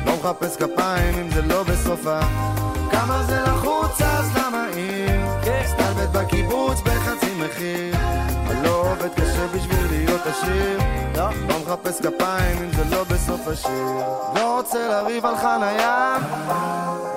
[0.05, 2.19] לא מחפש כפיים אם זה לא בסופה
[2.91, 5.25] כמה זה לחוץ אז למה אם?
[5.63, 7.95] מסתלבט בקיבוץ בחצי מחיר.
[8.49, 10.79] אני לא עובד קשה בשביל להיות עשיר.
[11.15, 13.85] לא, לא מחפש כפיים אם זה לא בסוף השיר.
[14.35, 16.17] לא רוצה לריב על חניה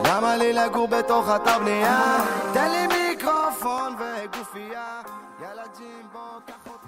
[0.04, 2.16] למה לי לגור בתוך אתר בנייה?
[2.52, 5.02] תן לי מיקרופון וגופייה